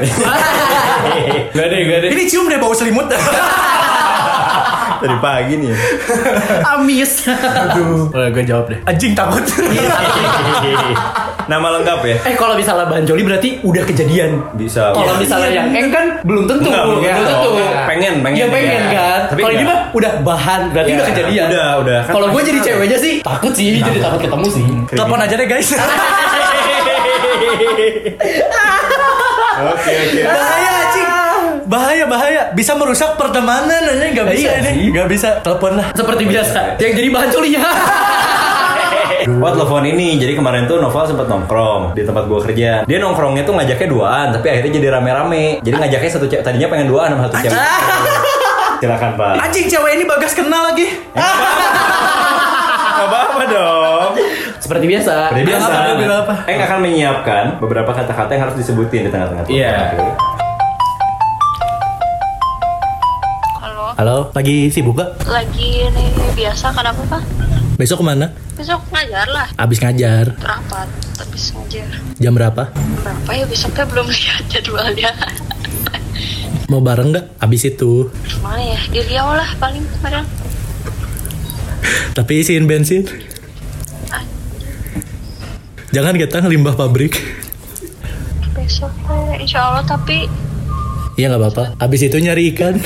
gak 1.52 1.68
deh 1.68 1.80
gak 1.84 2.00
deh 2.00 2.10
Ini 2.10 2.24
cium 2.26 2.46
deh 2.46 2.58
bau 2.58 2.72
selimut. 2.72 3.10
Dari 5.02 5.18
pagi 5.18 5.58
nih. 5.58 5.74
amis 6.64 7.26
Aduh. 7.26 8.06
Boleh 8.08 8.30
gue 8.30 8.46
jawab 8.46 8.70
deh. 8.70 8.78
Anjing 8.86 9.12
takut. 9.12 9.42
Nama 11.42 11.68
lengkap 11.74 12.00
ya? 12.06 12.16
eh 12.22 12.38
kalau 12.38 12.54
misalnya 12.54 12.86
banjoli 12.86 13.26
berarti 13.26 13.60
udah 13.60 13.82
kejadian 13.84 14.46
Bisa. 14.54 14.94
Kalau 14.94 15.18
misalnya 15.18 15.50
yang 15.52 15.74
eng 15.74 15.90
kan 15.90 16.22
belum 16.22 16.46
tentu, 16.46 16.70
Enggak, 16.70 16.86
belum 16.86 17.02
belum 17.02 17.18
tentu. 17.18 17.50
tentu. 17.50 17.52
Pengen, 17.90 18.14
pengen. 18.22 18.38
Ya 18.38 18.46
pengen 18.48 18.70
Iya. 18.80 18.94
kan. 18.94 19.20
Tapi 19.28 19.40
Kalau 19.42 19.52
ini 19.52 19.64
mah 19.66 19.80
udah 19.92 20.12
bahan, 20.22 20.62
berarti 20.70 20.88
Iya, 20.88 20.96
udah 20.96 21.08
kejadian. 21.10 21.46
udah, 21.50 21.70
udah. 21.82 22.00
Kan 22.06 22.14
Kalau 22.14 22.28
gue 22.30 22.42
jadi 22.46 22.60
ceweknya 22.62 22.98
sih 23.02 23.14
takut 23.20 23.52
sih, 23.52 23.68
jadi 23.76 24.00
takut 24.00 24.22
ketemu 24.22 24.48
sih. 24.48 24.66
Telepon 24.88 25.18
aja 25.20 25.34
deh 25.34 25.48
guys. 25.50 25.70
Oke 29.52 29.92
oke. 29.92 30.20
bahaya 30.24 30.72
anjing. 30.80 31.08
Bahaya 31.68 32.06
bahaya. 32.08 32.42
Bisa 32.56 32.72
merusak 32.80 33.20
pertemanan 33.20 33.84
aja 33.84 34.06
nggak 34.12 34.28
bisa 34.32 34.40
Iya 34.40 34.52
ini. 34.72 34.96
Nggak 34.96 35.08
bisa. 35.12 35.30
Telepon 35.44 35.76
lah. 35.76 35.88
Seperti 35.92 36.24
biasa, 36.28 36.80
yang 36.80 36.94
jadi 36.96 37.10
bahan 37.12 37.30
colinya. 37.32 37.62
Wah 39.38 39.54
telepon 39.54 39.86
ini, 39.86 40.18
jadi 40.18 40.34
kemarin 40.34 40.66
tuh 40.66 40.82
Noval 40.82 41.06
sempat 41.06 41.30
nongkrong 41.30 41.94
di 41.94 42.02
tempat 42.02 42.26
gua 42.26 42.42
kerja. 42.42 42.82
Dia 42.90 42.98
nongkrongnya 42.98 43.46
tuh 43.46 43.54
ngajaknya 43.54 43.88
duaan, 43.94 44.28
tapi 44.34 44.50
akhirnya 44.50 44.72
jadi 44.82 44.88
rame-rame. 44.98 45.62
Jadi 45.62 45.76
ngajaknya 45.78 46.10
satu 46.10 46.26
cewek, 46.26 46.42
tadinya 46.42 46.66
pengen 46.74 46.90
duaan 46.90 47.14
sama 47.14 47.30
satu 47.30 47.38
cewek. 47.46 47.62
Silakan 48.82 49.12
pak. 49.14 49.34
Anjing 49.46 49.70
cewek 49.70 49.92
ini 49.94 50.10
bagas 50.10 50.34
kenal 50.34 50.74
lagi. 50.74 50.90
Gak 51.14 53.06
apa-apa 53.06 53.44
dong. 53.46 54.12
Seperti 54.72 54.88
biasa. 54.88 55.14
Seperti 55.28 55.44
biasa. 55.52 55.68
apa, 55.68 56.00
bilang 56.00 56.20
apa? 56.24 56.36
Eng 56.48 56.60
akan 56.64 56.80
menyiapkan 56.80 57.44
beberapa 57.60 57.92
kata-kata 57.92 58.32
yang 58.32 58.48
harus 58.48 58.56
disebutin 58.56 59.04
di 59.04 59.12
tengah-tengah. 59.12 59.44
Iya. 59.52 59.92
Oke. 59.92 60.00
Halo, 63.60 63.86
Halo, 64.00 64.18
lagi 64.32 64.72
sibuk 64.72 64.96
gak? 64.96 65.28
lagi 65.28 65.92
nih 65.92 66.08
biasa 66.32 66.72
kenapa 66.72 67.04
pak? 67.04 67.20
Besok 67.76 68.00
ke 68.00 68.06
mana? 68.08 68.32
Besok 68.56 68.80
ngajar 68.96 69.28
lah, 69.28 69.52
Abis 69.60 69.84
ngajar. 69.84 70.40
rapat, 70.40 70.88
habis 71.20 71.52
ngajar. 71.52 71.92
Jam 72.16 72.32
berapa? 72.32 72.72
Berapa 72.72 73.32
ya 73.36 73.44
besoknya 73.44 73.84
belum 73.84 74.08
lihat 74.16 74.44
jadwalnya. 74.48 75.12
Mau 76.72 76.80
bareng 76.80 77.12
nggak? 77.12 77.44
Abis 77.44 77.68
itu. 77.68 78.08
Mana 78.40 78.64
ya? 78.64 78.80
Di 78.88 79.04
Riau 79.04 79.36
lah 79.36 79.52
paling 79.60 79.84
kadang. 80.00 80.24
Tapi 82.16 82.40
isiin 82.40 82.72
bensin. 82.72 83.04
Jangan 85.92 86.16
ketang 86.16 86.48
limbah 86.48 86.72
pabrik. 86.72 87.20
Besok 88.56 88.92
teh 89.08 89.44
insya 89.44 89.60
Allah 89.60 89.84
tapi 89.84 90.32
Iya 91.20 91.28
nggak 91.28 91.42
apa-apa. 91.44 91.66
Abis 91.84 92.08
itu 92.08 92.16
nyari 92.16 92.56
ikan. 92.56 92.80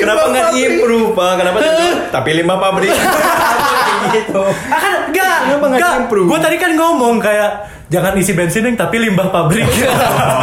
Kenapa 0.00 0.22
nggak 0.30 0.50
improve 0.56 1.08
pak? 1.12 1.32
Kenapa? 1.40 1.58
Tapi 2.12 2.30
lima 2.32 2.54
pabrik. 2.56 2.92
gitu. 4.16 4.42
Ah, 4.70 4.78
kan 4.78 4.92
enggak, 5.10 5.36
Kenapa 5.44 5.64
nggak 5.66 5.80
enggak. 5.80 5.94
improve? 6.06 6.26
Gue 6.30 6.38
tadi 6.40 6.56
kan 6.56 6.70
ngomong 6.76 7.16
kayak 7.18 7.50
jangan 7.86 8.12
isi 8.18 8.32
bensin 8.34 8.66
yang 8.66 8.76
tapi 8.76 8.98
limbah 8.98 9.28
pabrik. 9.30 9.66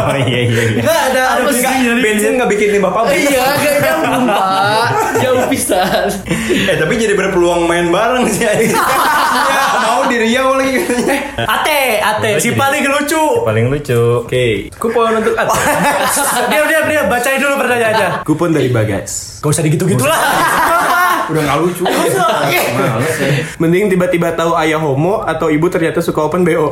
Oh 0.04 0.12
iya 0.20 0.46
iya 0.46 0.62
iya. 0.68 0.80
Enggak 0.84 1.00
ada 1.10 1.22
Apa 1.40 1.50
sih? 1.50 1.64
Bensin 1.98 2.36
nggak 2.36 2.50
bikin 2.52 2.68
limbah 2.76 2.92
pabrik. 2.92 3.24
Iya, 3.24 3.44
gak 3.56 3.76
nyambung 3.80 4.24
pak. 4.28 4.86
Jauh 5.18 5.42
pisan. 5.48 6.06
Eh 6.68 6.76
tapi 6.76 6.92
jadi 7.00 7.16
berpeluang 7.16 7.64
main 7.64 7.88
bareng 7.88 8.28
sih. 8.28 8.44
Ya, 9.34 9.64
mau 9.82 10.06
di 10.06 10.16
Riau 10.16 10.54
lagi 10.54 10.78
katanya. 10.78 11.18
Ate, 11.42 11.98
Ate, 11.98 12.30
si 12.38 12.54
paling 12.54 12.86
lucu. 12.86 13.42
Paling 13.42 13.66
lucu. 13.66 14.22
Oke. 14.22 14.70
Kupon 14.78 15.18
untuk 15.18 15.34
Ate. 15.34 15.58
Diam, 16.54 16.66
diam, 16.70 16.84
diam. 16.86 17.06
Bacain 17.10 17.42
dulu 17.42 17.58
pertanyaannya. 17.58 18.08
Kupon 18.22 18.54
dari 18.54 18.70
Bagas. 18.70 19.42
Gak 19.42 19.50
usah 19.50 19.64
digitu-gitu 19.66 20.06
lah. 20.06 20.20
Udah 21.28 21.42
nggak 21.42 21.58
lucu. 21.66 21.82
Mending 23.58 23.90
tiba-tiba 23.90 24.36
tahu 24.38 24.54
ayah 24.60 24.78
homo 24.78 25.24
atau 25.24 25.50
ibu 25.50 25.66
ternyata 25.66 25.98
suka 25.98 26.22
open 26.22 26.46
BO. 26.46 26.70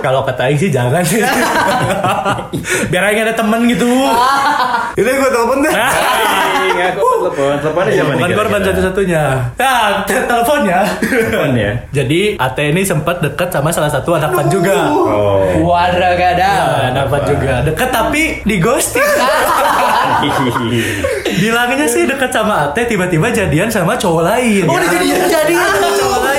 Kalau 0.00 0.24
kata 0.24 0.48
Aing 0.48 0.56
sih 0.56 0.72
jangan 0.72 1.04
sih. 1.04 1.20
Biar 2.88 3.02
Aing 3.04 3.20
ada 3.20 3.36
temen 3.36 3.68
gitu. 3.68 3.84
Itu 4.96 5.06
gue 5.06 5.30
telepon 5.30 5.60
deh. 5.60 5.72
Ngaku 6.70 7.08
telepon. 7.20 7.54
Telepon 7.60 7.84
aja 7.84 8.02
mana 8.08 8.16
Bukan 8.16 8.30
korban 8.32 8.60
satu-satunya. 8.64 9.24
Nah, 9.60 10.02
te- 10.08 10.24
teleponnya. 10.24 10.78
Telepon 11.04 11.52
ya. 11.52 11.70
Jadi 11.92 12.20
Ate 12.40 12.72
ini 12.72 12.82
sempat 12.82 13.20
deket 13.20 13.52
sama 13.52 13.68
salah 13.68 13.92
satu 13.92 14.16
anak 14.16 14.32
fan 14.32 14.48
juga. 14.48 14.88
Oh. 14.88 15.44
Wadah 15.68 16.16
gak 16.16 16.30
ada. 16.40 16.52
Nah, 16.56 16.84
anak 16.96 17.06
fan 17.12 17.22
juga. 17.28 17.54
Deket 17.68 17.88
tapi 17.92 18.22
di 18.42 18.56
ghosting. 18.56 19.04
Bilangnya 21.40 21.86
sih 21.86 22.08
deket 22.08 22.32
sama 22.32 22.72
Ate 22.72 22.88
tiba-tiba 22.88 23.28
jadian 23.28 23.68
sama 23.68 24.00
cowok 24.00 24.22
lain. 24.24 24.64
Oh, 24.64 24.80
udah 24.80 24.88
jadi 24.88 25.06
jadi. 25.28 25.54
cowok 25.76 26.20
lain. 26.24 26.29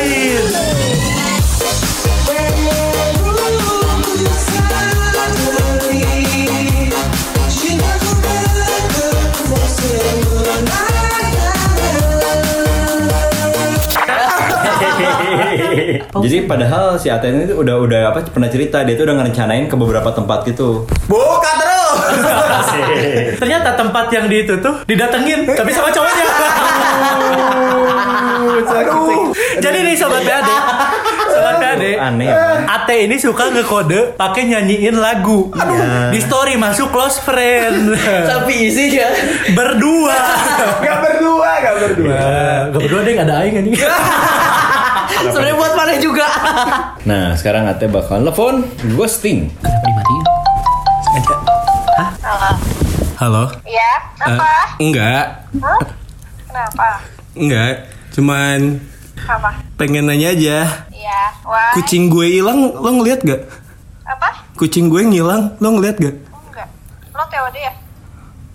Jadi 16.22 16.38
padahal 16.46 16.96
si 16.96 17.10
Aten 17.10 17.44
itu 17.44 17.54
udah 17.54 17.76
udah 17.78 18.02
apa 18.14 18.20
pernah 18.30 18.48
cerita 18.48 18.82
dia 18.82 18.94
tuh 18.94 19.10
udah 19.10 19.16
ngerencanain 19.20 19.66
ke 19.66 19.76
beberapa 19.76 20.10
tempat 20.14 20.46
gitu. 20.46 20.86
Buka 21.10 21.52
terus. 21.58 21.98
Ternyata 23.42 23.74
tempat 23.74 24.06
yang 24.10 24.26
di 24.26 24.46
itu 24.46 24.54
tuh 24.60 24.86
didatengin 24.86 25.50
tapi 25.50 25.72
sama 25.72 25.90
cowoknya. 25.90 26.26
Jadi 29.62 29.78
nih 29.86 29.96
sobat 29.96 30.26
PAD, 30.26 30.50
sobat 31.30 31.56
PAD, 31.62 31.84
Aneh 31.98 32.28
ya. 32.28 32.66
Ate 32.66 33.06
ini 33.06 33.16
suka 33.16 33.54
ngekode 33.54 34.18
pakai 34.18 34.50
nyanyiin 34.50 34.98
lagu 34.98 35.54
di 36.10 36.20
story 36.20 36.58
masuk 36.58 36.90
close 36.90 37.22
friend 37.22 37.94
Tapi 38.26 38.68
isinya. 38.68 39.08
berdua. 39.54 40.18
Gak 40.82 40.98
berdua, 41.00 41.52
gak 41.62 41.76
berdua. 41.78 42.10
Nah, 42.10 42.60
gak 42.74 42.82
berdua 42.82 43.00
deh, 43.06 43.14
gak 43.14 43.28
ada 43.30 43.36
aing 43.46 43.56
anjing. 43.62 43.76
Sebenarnya 45.22 45.56
buat 45.56 45.74
mana 45.78 45.94
juga. 46.02 46.28
Nah 47.02 47.34
sekarang 47.34 47.66
Ate 47.66 47.90
bakal 47.90 48.22
telepon 48.22 48.62
ghosting. 48.94 49.50
Kenapa 49.58 49.86
dimatiin? 49.86 50.26
Halo? 53.18 53.44
Ya, 53.66 53.92
apa? 54.18 54.50
Enggak, 54.82 55.26
Hah? 55.62 55.82
Kenapa? 56.46 56.90
enggak. 57.34 57.74
Cuman 58.14 58.82
Apa? 59.26 59.50
pengen 59.78 60.10
nanya 60.10 60.34
aja. 60.34 60.86
Iya, 60.90 61.22
wah. 61.46 61.74
Kucing 61.74 62.10
gue 62.10 62.42
hilang, 62.42 62.74
lo 62.74 62.90
ngeliat 62.98 63.22
gak? 63.22 63.42
Apa? 64.06 64.30
Kucing 64.58 64.90
gue 64.90 65.06
ngilang, 65.06 65.54
lo 65.58 65.68
ngeliat 65.78 66.02
gak? 66.02 66.16
Enggak. 66.18 66.68
Lo 67.14 67.24
TOD 67.30 67.56
ya? 67.58 67.74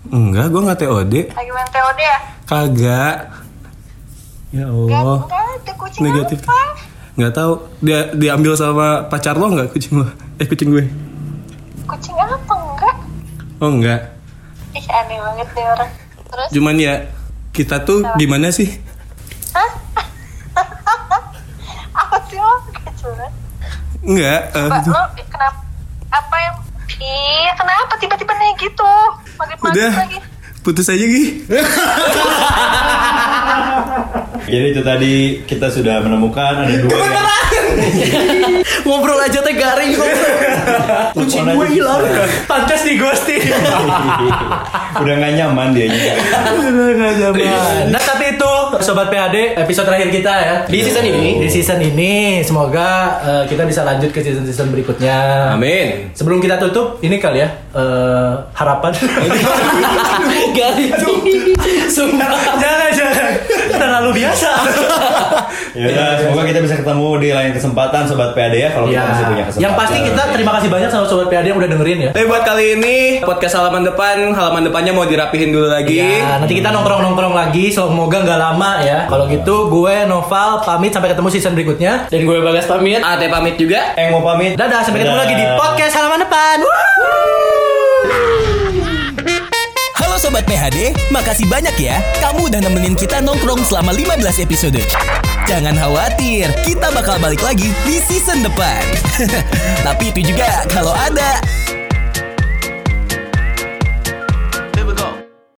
Enggak, 0.07 0.45
gue 0.51 0.61
nggak 0.63 0.79
TOD. 0.79 1.13
Lagi 1.31 1.51
main 1.51 1.69
TOD 1.71 1.99
ya? 1.99 2.17
Kagak. 2.47 3.15
Ya 4.55 4.71
Allah. 4.71 5.27
ada 5.27 5.71
kucing 5.75 6.07
Negatif. 6.07 6.39
apa? 6.47 7.27
Tahu. 7.35 7.53
Dia 7.83 8.15
diambil 8.15 8.55
sama 8.55 9.03
pacar 9.11 9.35
lo 9.35 9.51
nggak 9.51 9.75
kucing 9.75 9.99
lo? 9.99 10.07
Eh 10.39 10.47
kucing 10.47 10.71
gue? 10.71 10.85
Kucing 11.83 12.15
apa? 12.15 12.53
Enggak. 12.55 12.95
Oh 13.59 13.69
enggak. 13.73 14.01
Ih, 14.71 14.85
aneh 14.87 15.19
banget 15.19 15.47
deh 15.51 15.65
orang. 15.65 15.91
Terus? 16.27 16.49
Cuman 16.55 16.75
ya 16.79 16.93
kita 17.51 17.83
tuh 17.83 18.05
gimana 18.15 18.53
sih? 18.53 18.69
Hah? 19.51 19.71
apa 22.05 22.15
sih 22.29 22.39
lo? 22.39 22.53
Enggak. 24.07 24.41
eh, 24.55 24.67
Mbak, 24.71 24.87
lo 24.87 25.03
kenapa? 25.27 25.59
Apa 26.07 26.35
yang... 26.39 26.55
Iya, 26.97 27.51
kenapa 27.59 27.93
tiba-tiba 27.99 28.33
naik 28.33 28.57
gitu? 28.57 28.93
Maghrib-maghrib 29.35 29.75
udah. 29.75 29.91
lagi. 29.99 30.19
Putus 30.63 30.87
aja 30.87 31.03
Gi. 31.03 31.43
Jadi 34.47 34.65
itu 34.71 34.79
tadi 34.79 35.13
kita 35.43 35.67
sudah 35.67 35.99
menemukan 35.99 36.63
ada 36.63 36.75
dua 36.79 36.95
yang 36.95 37.27
Ngobrol 38.87 39.19
aja 39.19 39.43
teh 39.43 39.51
garing 39.51 39.91
Kucing 41.15 41.43
gue 41.51 41.67
hilang. 41.67 41.99
Pantas 42.47 42.87
di 42.87 42.95
ghosting. 42.95 43.43
Udah 45.03 45.13
nggak 45.19 45.33
nyaman 45.35 45.75
dia 45.75 45.91
Nah 47.91 48.01
tapi 48.01 48.39
itu 48.39 48.53
Sobat 48.79 49.11
PAD 49.11 49.59
episode 49.59 49.85
terakhir 49.85 50.09
kita 50.09 50.31
ya 50.31 50.55
Di 50.63 50.79
season 50.79 51.03
ini. 51.05 51.43
Di 51.43 51.49
season 51.51 51.79
ini 51.83 52.39
Semoga 52.41 53.19
eh, 53.21 53.43
kita 53.51 53.67
bisa 53.67 53.83
lanjut 53.83 54.15
ke 54.15 54.23
season-season 54.23 54.71
berikutnya 54.71 55.51
Amin. 55.53 56.09
Sebelum 56.15 56.39
kita 56.39 56.55
tutup 56.57 57.03
Ini 57.03 57.19
kali 57.19 57.43
ya 57.43 57.49
eh, 57.75 58.33
Harapan 58.55 58.91
Garing. 60.55 60.93
Sumpah. 61.91 62.29
Terlalu 64.07 64.23
biasa 64.23 64.49
Ya 65.77 65.87
udah, 65.89 66.07
semoga 66.17 66.43
kita 66.43 66.59
bisa 66.59 66.75
ketemu 66.75 67.07
di 67.19 67.29
lain 67.29 67.51
kesempatan 67.51 68.01
sobat 68.03 68.31
PAD 68.31 68.53
ya 68.55 68.69
kalau 68.71 68.87
kita 68.87 68.95
Ya. 68.95 69.03
masih 69.05 69.25
punya 69.27 69.43
kesempatan. 69.43 69.61
Yang 69.61 69.73
pasti 69.77 69.97
kita 70.01 70.21
terima 70.31 70.51
kasih 70.53 70.69
banyak 70.69 70.89
sama 70.89 71.05
Sobat 71.05 71.27
PAD 71.27 71.45
yang 71.45 71.57
udah 71.57 71.69
dengerin 71.69 71.97
ya 71.99 72.09
Tapi 72.09 72.25
buat 72.25 72.41
kali 72.41 72.65
ini 72.73 72.95
podcast 73.21 73.53
halaman 73.53 73.83
depan, 73.83 74.15
halaman 74.31 74.63
depannya 74.63 74.91
mau 74.91 75.03
dirapihin 75.03 75.51
dulu 75.51 75.67
lagi. 75.67 75.99
Ya, 75.99 76.39
nanti 76.39 76.55
kita 76.55 76.71
nongkrong-nongkrong 76.71 77.35
lagi 77.35 77.69
Semoga 77.69 78.17
nggak 78.19 78.39
lama 78.39 78.71
ya 78.81 79.05
Kalau 79.05 79.27
gitu 79.27 79.55
gue 79.69 79.95
Noval 80.05 80.63
pamit 80.63 80.89
sampai 80.89 81.11
ketemu 81.11 81.27
season 81.29 81.53
berikutnya 81.53 82.07
Dan 82.07 82.23
gue 82.23 82.37
Bagas 82.39 82.65
pamit. 82.65 83.03
Ate 83.03 83.27
pamit 83.27 83.53
juga. 83.55 83.91
Eh 83.93 84.07
mau 84.07 84.23
pamit. 84.23 84.55
Dadah 84.55 84.81
sampai 84.81 85.03
ketemu 85.03 85.13
Dadah. 85.13 85.27
lagi 85.27 85.35
di 85.35 85.45
podcast 85.53 85.93
halaman 85.93 86.23
depan 86.23 86.57
Sobat 90.17 90.49
PHD, 90.49 90.97
makasih 91.13 91.45
banyak 91.45 91.77
ya. 91.77 92.01
Kamu 92.17 92.49
udah 92.49 92.57
nemenin 92.57 92.97
kita 92.97 93.21
nongkrong 93.21 93.61
selama 93.61 93.93
15 93.93 94.41
episode. 94.41 94.81
Jangan 95.45 95.77
khawatir, 95.77 96.49
kita 96.65 96.89
bakal 96.89 97.21
balik 97.21 97.45
lagi 97.45 97.69
di 97.85 98.01
season 98.01 98.41
depan. 98.41 98.81
Tapi 99.85 100.09
itu 100.09 100.33
juga 100.33 100.65
kalau 100.73 100.97
ada 100.97 101.37